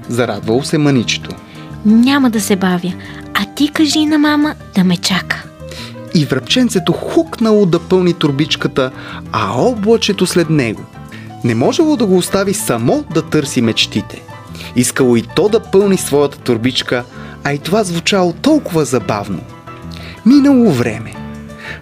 Зарадвало 0.08 0.62
се 0.62 0.78
мъничето. 0.78 1.30
Няма 1.84 2.30
да 2.30 2.40
се 2.40 2.56
бавя, 2.56 2.92
а 3.34 3.44
ти 3.54 3.68
кажи 3.68 4.06
на 4.06 4.18
мама 4.18 4.54
да 4.74 4.84
ме 4.84 4.96
чака. 4.96 5.44
И 6.14 6.24
връбченцето 6.24 6.92
хукнало 6.92 7.66
да 7.66 7.78
пълни 7.78 8.14
турбичката, 8.14 8.90
а 9.32 9.52
облачето 9.52 10.26
след 10.26 10.50
него. 10.50 10.82
Не 11.44 11.54
можело 11.54 11.96
да 11.96 12.06
го 12.06 12.16
остави 12.16 12.54
само 12.54 13.04
да 13.14 13.22
търси 13.22 13.62
мечтите. 13.62 14.22
Искало 14.76 15.16
и 15.16 15.22
то 15.22 15.48
да 15.48 15.60
пълни 15.60 15.96
своята 15.96 16.38
турбичка, 16.38 17.04
а 17.44 17.52
и 17.52 17.58
това 17.58 17.84
звучало 17.84 18.32
толкова 18.32 18.84
забавно. 18.84 19.40
Минало 20.26 20.72
време. 20.72 21.14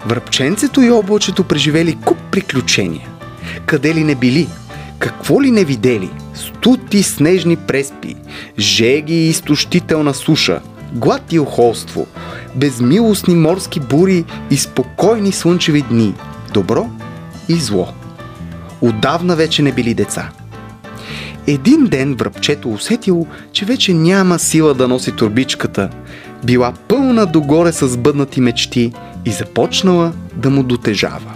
Връбченцето 0.06 0.82
и 0.82 0.90
облачето 0.90 1.44
преживели 1.44 1.98
куп 2.04 2.18
приключения. 2.30 3.08
Къде 3.66 3.94
ли 3.94 4.04
не 4.04 4.14
били, 4.14 4.48
какво 4.98 5.42
ли 5.42 5.50
не 5.50 5.64
видели? 5.64 6.10
Стути 6.62 7.02
снежни 7.02 7.56
преспи, 7.56 8.14
жеги 8.58 9.14
и 9.14 9.28
изтощителна 9.28 10.14
суша, 10.14 10.60
глад 10.92 11.32
и 11.32 11.38
охолство, 11.38 12.06
безмилостни 12.54 13.34
морски 13.34 13.80
бури 13.80 14.24
и 14.50 14.56
спокойни 14.56 15.32
слънчеви 15.32 15.82
дни, 15.82 16.14
добро 16.54 16.90
и 17.48 17.54
зло. 17.54 17.88
Отдавна 18.80 19.36
вече 19.36 19.62
не 19.62 19.72
били 19.72 19.94
деца. 19.94 20.30
Един 21.46 21.84
ден 21.84 22.14
връбчето 22.14 22.72
усетило, 22.72 23.26
че 23.52 23.64
вече 23.64 23.94
няма 23.94 24.38
сила 24.38 24.74
да 24.74 24.88
носи 24.88 25.12
турбичката. 25.12 25.90
Била 26.44 26.72
пълна 26.88 27.26
догоре 27.26 27.72
с 27.72 27.96
бъднати 27.96 28.40
мечти 28.40 28.92
и 29.24 29.30
започнала 29.30 30.12
да 30.36 30.50
му 30.50 30.62
дотежава. 30.62 31.32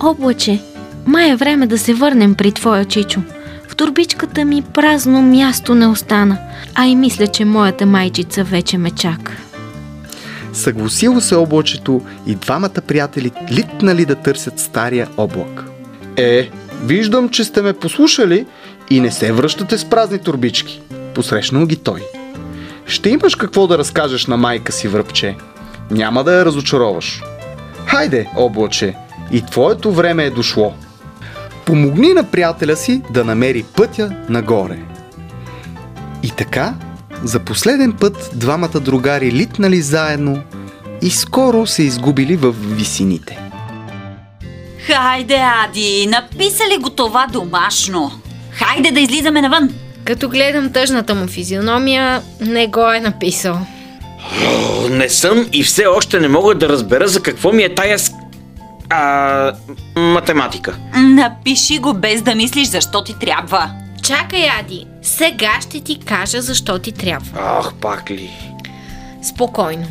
Облаче, 0.00 0.62
май 1.06 1.30
е 1.30 1.36
време 1.36 1.66
да 1.66 1.78
се 1.78 1.94
върнем 1.94 2.34
при 2.34 2.52
твоя 2.52 2.84
чичо. 2.84 3.22
В 3.74 3.76
турбичката 3.76 4.44
ми 4.44 4.62
празно 4.62 5.22
място 5.22 5.74
не 5.74 5.86
остана, 5.86 6.38
а 6.74 6.86
и 6.86 6.96
мисля, 6.96 7.26
че 7.26 7.44
моята 7.44 7.86
майчица 7.86 8.44
вече 8.44 8.78
ме 8.78 8.90
чака. 8.90 9.32
Съгласило 10.52 11.20
се 11.20 11.34
облачето 11.34 12.02
и 12.26 12.34
двамата 12.34 12.82
приятели 12.86 13.30
литнали 13.50 14.04
да 14.04 14.14
търсят 14.14 14.58
стария 14.58 15.08
облак. 15.16 15.64
Е, 16.16 16.50
виждам, 16.84 17.28
че 17.28 17.44
сте 17.44 17.62
ме 17.62 17.72
послушали 17.72 18.46
и 18.90 19.00
не 19.00 19.10
се 19.10 19.32
връщате 19.32 19.78
с 19.78 19.84
празни 19.84 20.18
турбички. 20.18 20.80
Посрещнал 21.14 21.66
ги 21.66 21.76
той. 21.76 22.02
Ще 22.86 23.10
имаш 23.10 23.34
какво 23.34 23.66
да 23.66 23.78
разкажеш 23.78 24.26
на 24.26 24.36
майка 24.36 24.72
си, 24.72 24.88
връбче. 24.88 25.36
Няма 25.90 26.24
да 26.24 26.38
я 26.38 26.44
разочароваш. 26.44 27.22
Хайде, 27.86 28.26
облаче, 28.36 28.94
и 29.32 29.42
твоето 29.42 29.92
време 29.92 30.24
е 30.24 30.30
дошло. 30.30 30.74
Помогни 31.66 32.12
на 32.12 32.24
приятеля 32.30 32.76
си 32.76 33.02
да 33.10 33.24
намери 33.24 33.64
пътя 33.76 34.16
нагоре. 34.28 34.78
И 36.22 36.30
така, 36.30 36.74
за 37.24 37.40
последен 37.40 37.92
път 37.92 38.30
двамата 38.34 38.80
другари 38.80 39.32
литнали 39.32 39.82
заедно 39.82 40.42
и 41.02 41.10
скоро 41.10 41.66
се 41.66 41.82
изгубили 41.82 42.36
в 42.36 42.54
висините. 42.60 43.38
Хайде, 44.86 45.40
Ади, 45.64 46.06
написали 46.06 46.78
го 46.80 46.90
това 46.90 47.26
домашно. 47.32 48.12
Хайде 48.50 48.90
да 48.90 49.00
излизаме 49.00 49.40
навън. 49.40 49.70
Като 50.04 50.28
гледам 50.28 50.72
тъжната 50.72 51.14
му 51.14 51.26
физиономия, 51.26 52.22
не 52.40 52.66
го 52.66 52.92
е 52.92 53.00
написал. 53.00 53.58
О, 54.46 54.88
не 54.88 55.08
съм 55.08 55.46
и 55.52 55.62
все 55.62 55.86
още 55.86 56.20
не 56.20 56.28
мога 56.28 56.54
да 56.54 56.68
разбера 56.68 57.08
за 57.08 57.22
какво 57.22 57.52
ми 57.52 57.62
е 57.62 57.74
тая. 57.74 57.98
А, 58.90 59.52
математика. 59.96 60.76
Напиши 60.96 61.78
го 61.78 61.94
без 61.94 62.22
да 62.22 62.34
мислиш 62.34 62.68
защо 62.68 63.04
ти 63.04 63.18
трябва. 63.18 63.70
Чакай, 64.02 64.48
Ади, 64.60 64.86
сега 65.02 65.60
ще 65.60 65.80
ти 65.80 66.00
кажа 66.00 66.42
защо 66.42 66.78
ти 66.78 66.92
трябва. 66.92 67.58
Ах, 67.58 67.74
пак 67.74 68.10
ли? 68.10 68.30
Спокойно. 69.22 69.86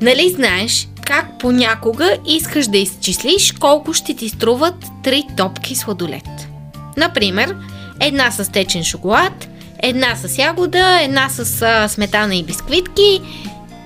Нали 0.00 0.32
знаеш 0.36 0.88
как 1.04 1.26
понякога 1.38 2.16
искаш 2.26 2.66
да 2.66 2.78
изчислиш 2.78 3.52
колко 3.52 3.92
ще 3.92 4.16
ти 4.16 4.28
струват 4.28 4.74
три 5.02 5.24
топки 5.36 5.76
сладолет? 5.76 6.48
Например, 6.96 7.56
една 8.00 8.30
с 8.30 8.52
течен 8.52 8.84
шоколад, 8.84 9.48
една 9.82 10.16
с 10.16 10.38
ягода, 10.38 11.00
една 11.02 11.28
с 11.28 11.62
а, 11.62 11.88
сметана 11.88 12.34
и 12.34 12.42
бисквитки 12.42 13.20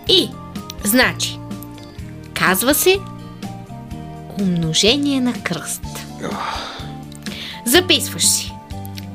и, 0.08 0.28
значи, 0.84 1.38
казва 2.34 2.74
се 2.74 2.96
умножение 4.40 5.20
на 5.20 5.32
кръст. 5.42 5.82
Записваш 7.64 8.26
си, 8.26 8.52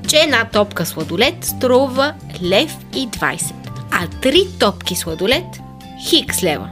че 0.08 0.18
една 0.18 0.46
топка 0.46 0.86
сладолет 0.86 1.46
струва 1.46 2.14
лев 2.44 2.78
и 2.96 3.08
20, 3.08 3.54
а 3.92 4.08
три 4.22 4.48
топки 4.60 4.96
сладолет 4.96 5.60
хикс 6.10 6.44
лева 6.44 6.70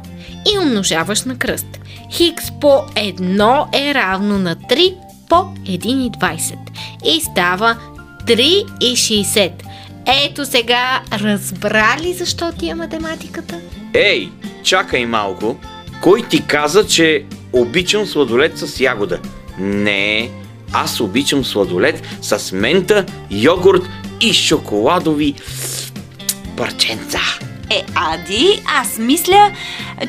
и 0.53 0.59
умножаваш 0.59 1.23
на 1.23 1.37
кръст. 1.37 1.79
Хикс 2.11 2.51
по 2.61 2.67
1 2.67 3.89
е 3.89 3.93
равно 3.93 4.37
на 4.37 4.55
3 4.55 4.95
по 5.29 5.35
1,20 5.35 6.55
и 7.05 7.21
става 7.21 7.77
3,60. 8.25 9.51
Ето 10.25 10.45
сега 10.45 11.01
разбрали 11.13 12.13
защо 12.13 12.51
ти 12.51 12.69
е 12.69 12.75
математиката? 12.75 13.59
Ей, 13.93 14.29
чакай 14.63 15.05
малко. 15.05 15.57
Кой 16.01 16.23
ти 16.29 16.47
каза, 16.47 16.87
че 16.87 17.25
обичам 17.53 18.05
сладолет 18.05 18.57
с 18.57 18.79
ягода? 18.79 19.19
Не, 19.59 20.29
аз 20.73 20.99
обичам 20.99 21.45
сладолет 21.45 22.01
с 22.21 22.51
мента, 22.51 23.05
йогурт 23.31 23.83
и 24.21 24.33
шоколадови 24.33 25.33
парченца. 26.57 27.19
Е, 27.69 27.85
Ади, 27.95 28.61
аз 28.81 28.97
мисля, 28.97 29.51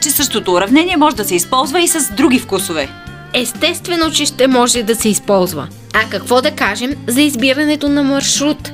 че 0.03 0.11
същото 0.11 0.53
уравнение 0.53 0.97
може 0.97 1.17
да 1.17 1.25
се 1.25 1.35
използва 1.35 1.81
и 1.81 1.89
с 1.89 2.13
други 2.13 2.39
вкусове. 2.39 2.89
Естествено, 3.35 4.13
че 4.13 4.27
ще 4.27 4.47
може 4.47 4.83
да 4.83 4.95
се 4.95 5.09
използва. 5.09 5.69
А 5.95 6.11
какво 6.11 6.43
да 6.43 6.51
кажем 6.51 6.91
за 7.07 7.21
избирането 7.23 7.89
на 7.89 8.03
маршрут? 8.03 8.73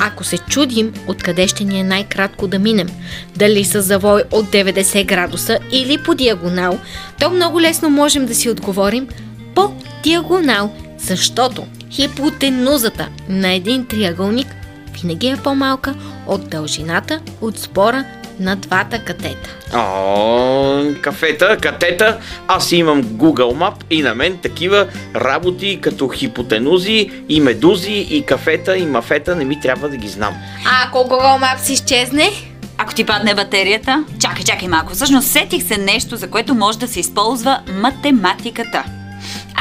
Ако 0.00 0.24
се 0.24 0.38
чудим 0.38 0.92
откъде 1.06 1.48
ще 1.48 1.64
ни 1.64 1.80
е 1.80 1.84
най-кратко 1.84 2.46
да 2.46 2.58
минем, 2.58 2.88
дали 3.36 3.64
с 3.64 3.82
завой 3.82 4.22
от 4.30 4.46
90 4.46 5.06
градуса 5.06 5.58
или 5.72 6.02
по 6.02 6.14
диагонал, 6.14 6.78
то 7.20 7.30
много 7.30 7.60
лесно 7.60 7.90
можем 7.90 8.26
да 8.26 8.34
си 8.34 8.50
отговорим 8.50 9.08
по 9.54 9.72
диагонал, 10.02 10.74
защото 10.98 11.66
хипотенузата 11.90 13.08
на 13.28 13.52
един 13.52 13.86
триъгълник 13.86 14.46
винаги 14.92 15.28
е 15.28 15.36
по-малка 15.36 15.94
от 16.26 16.50
дължината 16.50 17.20
от 17.40 17.58
спора 17.58 18.04
на 18.40 18.56
двата 18.56 18.98
катета. 18.98 19.56
О, 19.74 20.82
кафета, 21.00 21.56
катета. 21.56 22.18
Аз 22.48 22.72
имам 22.72 23.04
Google 23.04 23.56
Map 23.56 23.74
и 23.90 24.02
на 24.02 24.14
мен 24.14 24.38
такива 24.38 24.86
работи 25.16 25.78
като 25.82 26.08
хипотенузи 26.08 27.10
и 27.28 27.40
медузи 27.40 28.06
и 28.10 28.22
кафета 28.22 28.76
и 28.76 28.86
мафета 28.86 29.36
не 29.36 29.44
ми 29.44 29.60
трябва 29.60 29.88
да 29.88 29.96
ги 29.96 30.08
знам. 30.08 30.34
А 30.66 30.88
ако 30.88 30.98
Google 30.98 31.42
Maps 31.42 31.72
изчезне? 31.72 32.30
Ако 32.78 32.94
ти 32.94 33.04
падне 33.04 33.34
батерията? 33.34 34.04
Чакай, 34.20 34.44
чакай 34.44 34.68
малко. 34.68 34.92
Всъщност 34.92 35.28
сетих 35.28 35.62
се 35.62 35.76
нещо, 35.76 36.16
за 36.16 36.30
което 36.30 36.54
може 36.54 36.78
да 36.78 36.88
се 36.88 37.00
използва 37.00 37.60
математиката. 37.72 38.84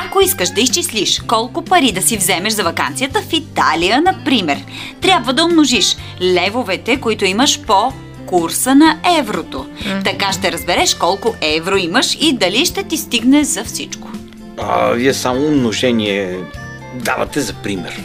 Ако 0.05 0.21
искаш 0.21 0.49
да 0.49 0.61
изчислиш 0.61 1.21
колко 1.27 1.61
пари 1.61 1.91
да 1.91 2.01
си 2.01 2.17
вземеш 2.17 2.53
за 2.53 2.63
вакансията 2.63 3.21
в 3.21 3.33
Италия, 3.33 4.01
например, 4.01 4.57
трябва 5.01 5.33
да 5.33 5.43
умножиш 5.43 5.97
левовете, 6.21 7.01
които 7.01 7.25
имаш 7.25 7.61
по 7.61 7.93
курса 8.29 8.75
на 8.75 8.97
еврото. 9.19 9.65
Така 10.03 10.33
ще 10.33 10.51
разбереш 10.51 10.93
колко 10.93 11.35
евро 11.41 11.77
имаш 11.77 12.17
и 12.21 12.33
дали 12.33 12.65
ще 12.65 12.83
ти 12.83 12.97
стигне 12.97 13.43
за 13.43 13.63
всичко. 13.63 14.07
А, 14.57 14.91
вие 14.91 15.13
само 15.13 15.45
умножение 15.45 16.37
давате 16.95 17.41
за 17.41 17.53
пример. 17.53 18.01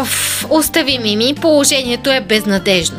Оф, 0.00 0.46
остави 0.50 0.98
Мими, 0.98 1.34
положението 1.40 2.10
е 2.10 2.20
безнадежно. 2.20 2.98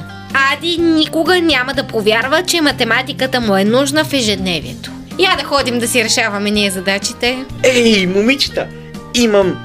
Ади 0.53 0.77
никога 0.77 1.41
няма 1.41 1.73
да 1.73 1.83
повярва, 1.83 2.43
че 2.43 2.61
математиката 2.61 3.41
му 3.41 3.55
е 3.57 3.63
нужна 3.63 4.05
в 4.05 4.13
ежедневието. 4.13 4.91
Я 5.19 5.35
да 5.39 5.43
ходим 5.43 5.79
да 5.79 5.87
си 5.87 6.03
решаваме 6.03 6.51
ние 6.51 6.71
задачите. 6.71 7.45
Ей, 7.63 8.07
момичета, 8.07 8.67
имам 9.15 9.57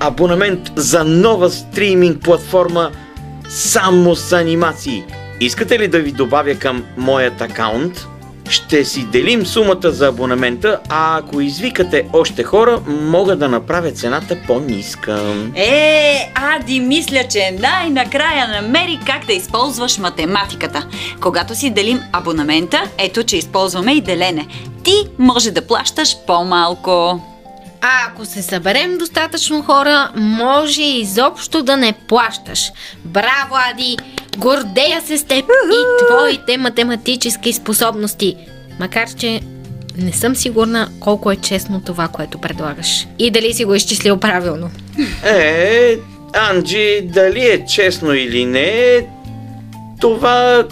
абонамент 0.00 0.72
за 0.76 1.04
нова 1.04 1.50
стриминг 1.50 2.22
платформа 2.22 2.90
само 3.48 4.16
с 4.16 4.32
анимации. 4.32 5.04
Искате 5.40 5.78
ли 5.78 5.88
да 5.88 5.98
ви 5.98 6.12
добавя 6.12 6.54
към 6.54 6.84
моят 6.96 7.40
акаунт? 7.40 8.06
ще 8.50 8.84
си 8.84 9.04
делим 9.04 9.46
сумата 9.46 9.90
за 9.90 10.06
абонамента, 10.06 10.80
а 10.88 11.18
ако 11.18 11.40
извикате 11.40 12.06
още 12.12 12.42
хора, 12.42 12.80
мога 12.86 13.36
да 13.36 13.48
направя 13.48 13.90
цената 13.90 14.36
по-ниска. 14.46 15.34
Е, 15.54 16.32
Ади, 16.34 16.80
мисля, 16.80 17.24
че 17.30 17.56
най-накрая 17.60 18.48
намери 18.48 19.00
как 19.06 19.26
да 19.26 19.32
използваш 19.32 19.98
математиката. 19.98 20.86
Когато 21.20 21.54
си 21.54 21.70
делим 21.70 22.00
абонамента, 22.12 22.82
ето, 22.98 23.22
че 23.22 23.36
използваме 23.36 23.92
и 23.92 24.00
делене. 24.00 24.46
Ти 24.84 24.92
може 25.18 25.50
да 25.50 25.66
плащаш 25.66 26.16
по-малко. 26.26 27.20
А 27.80 27.88
ако 28.08 28.24
се 28.24 28.42
съберем 28.42 28.98
достатъчно 28.98 29.62
хора, 29.62 30.10
може 30.16 30.82
изобщо 30.82 31.62
да 31.62 31.76
не 31.76 31.92
плащаш. 32.08 32.70
Браво, 33.04 33.54
Ади! 33.72 33.96
Гордея 34.36 35.02
се 35.02 35.18
с 35.18 35.24
теб 35.24 35.44
и 35.70 36.06
твоите 36.06 36.56
математически 36.56 37.52
способности. 37.52 38.36
Макар, 38.80 39.08
че 39.14 39.40
не 39.96 40.12
съм 40.12 40.36
сигурна 40.36 40.88
колко 41.00 41.30
е 41.30 41.36
честно 41.36 41.80
това, 41.80 42.08
което 42.08 42.38
предлагаш. 42.38 43.06
И 43.18 43.30
дали 43.30 43.54
си 43.54 43.64
го 43.64 43.74
изчислил 43.74 44.16
правилно. 44.16 44.70
Е, 45.24 45.96
Анджи, 46.34 47.00
дали 47.02 47.40
е 47.40 47.66
честно 47.66 48.14
или 48.14 48.46
не, 48.46 49.06
това 50.00 50.64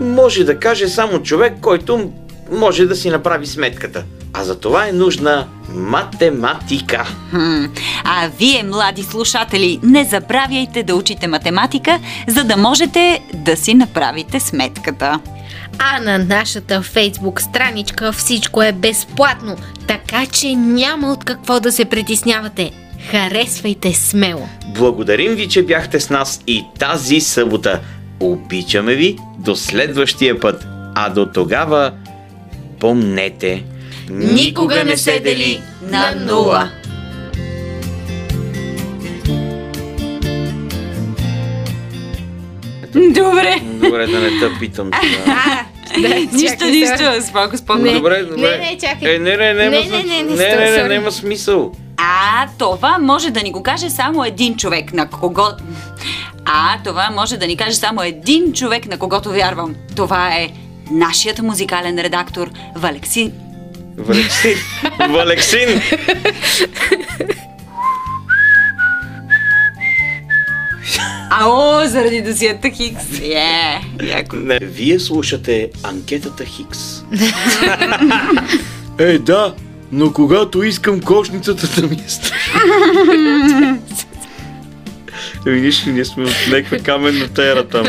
може 0.00 0.44
да 0.44 0.58
каже 0.58 0.88
само 0.88 1.22
човек, 1.22 1.52
който 1.60 2.10
може 2.52 2.86
да 2.86 2.96
си 2.96 3.10
направи 3.10 3.46
сметката. 3.46 4.04
А 4.32 4.44
за 4.44 4.60
това 4.60 4.88
е 4.88 4.92
нужна 4.92 5.46
математика. 5.74 7.04
Хм. 7.30 7.64
А 8.04 8.28
вие, 8.38 8.62
млади 8.62 9.02
слушатели, 9.02 9.80
не 9.82 10.04
забравяйте 10.04 10.82
да 10.82 10.94
учите 10.94 11.26
математика, 11.26 11.98
за 12.28 12.44
да 12.44 12.56
можете 12.56 13.20
да 13.34 13.56
си 13.56 13.74
направите 13.74 14.40
сметката. 14.40 15.20
А 15.78 16.00
на 16.00 16.18
нашата 16.18 16.82
фейсбук 16.82 17.40
страничка 17.40 18.12
всичко 18.12 18.62
е 18.62 18.72
безплатно, 18.72 19.56
така 19.86 20.26
че 20.26 20.54
няма 20.54 21.12
от 21.12 21.24
какво 21.24 21.60
да 21.60 21.72
се 21.72 21.84
притеснявате. 21.84 22.70
Харесвайте 23.10 23.92
смело! 23.92 24.48
Благодарим 24.74 25.34
ви, 25.34 25.48
че 25.48 25.62
бяхте 25.62 26.00
с 26.00 26.10
нас 26.10 26.40
и 26.46 26.64
тази 26.78 27.20
събота. 27.20 27.80
Обичаме 28.20 28.94
ви 28.94 29.18
до 29.38 29.56
следващия 29.56 30.40
път. 30.40 30.66
А 30.94 31.10
до 31.10 31.26
тогава, 31.26 31.92
помнете, 32.80 33.64
Никога 34.10 34.84
не 34.84 34.96
се 34.96 35.20
дели 35.20 35.62
на 35.82 36.14
нула. 36.14 36.70
Добре. 42.94 43.60
Добре, 43.62 44.06
да 44.06 44.20
не 44.20 44.28
те 44.40 44.58
питам 44.60 44.90
това. 45.02 45.64
нищо, 46.32 46.64
нищо. 46.64 47.28
Споко, 47.28 47.56
споко. 47.56 47.78
Не. 47.78 47.92
Добре, 47.92 48.22
добре. 48.22 48.58
Не, 48.58 48.70
не, 48.70 48.78
чакай. 48.80 49.14
Е, 49.14 49.18
не, 49.18 49.36
не, 49.36 49.54
не, 49.54 49.70
Не, 49.70 49.80
не, 49.80 50.02
не, 50.02 50.88
не, 50.88 50.98
не, 50.98 51.10
смисъл. 51.10 51.72
А, 51.96 52.48
това 52.58 52.98
може 52.98 53.30
да 53.30 53.42
ни 53.42 53.52
го 53.52 53.62
каже 53.62 53.90
само 53.90 54.24
един 54.24 54.56
човек, 54.56 54.92
на 54.92 55.10
кого... 55.10 55.46
А, 56.44 56.78
това 56.84 57.10
може 57.10 57.36
да 57.36 57.46
ни 57.46 57.56
каже 57.56 57.74
само 57.76 58.02
един 58.02 58.52
човек, 58.52 58.86
на 58.86 58.98
когото 58.98 59.30
вярвам. 59.30 59.74
Това 59.96 60.28
е 60.28 60.48
нашият 60.90 61.38
музикален 61.38 61.98
редактор 61.98 62.50
Валексин. 62.76 63.32
Валексин. 64.00 64.56
Валексин. 65.10 65.80
Ао, 71.30 71.86
заради 71.86 72.22
досиета 72.22 72.70
Хикс. 72.70 73.20
Е, 73.20 73.80
яко. 74.02 74.36
Не, 74.36 74.58
вие 74.58 75.00
слушате 75.00 75.70
анкетата 75.82 76.44
Хикс. 76.44 77.02
Е, 78.98 79.18
да, 79.18 79.54
но 79.92 80.12
когато 80.12 80.62
искам 80.62 81.00
кошницата 81.00 81.80
да 81.80 81.86
ми 81.86 81.96
е. 81.96 82.06
Ами 85.46 85.60
нищо, 85.60 85.90
ние 85.90 86.04
сме 86.04 86.24
от 86.24 86.34
някаква 86.50 86.78
каменна 86.78 87.28
тера 87.28 87.68
там. 87.68 87.86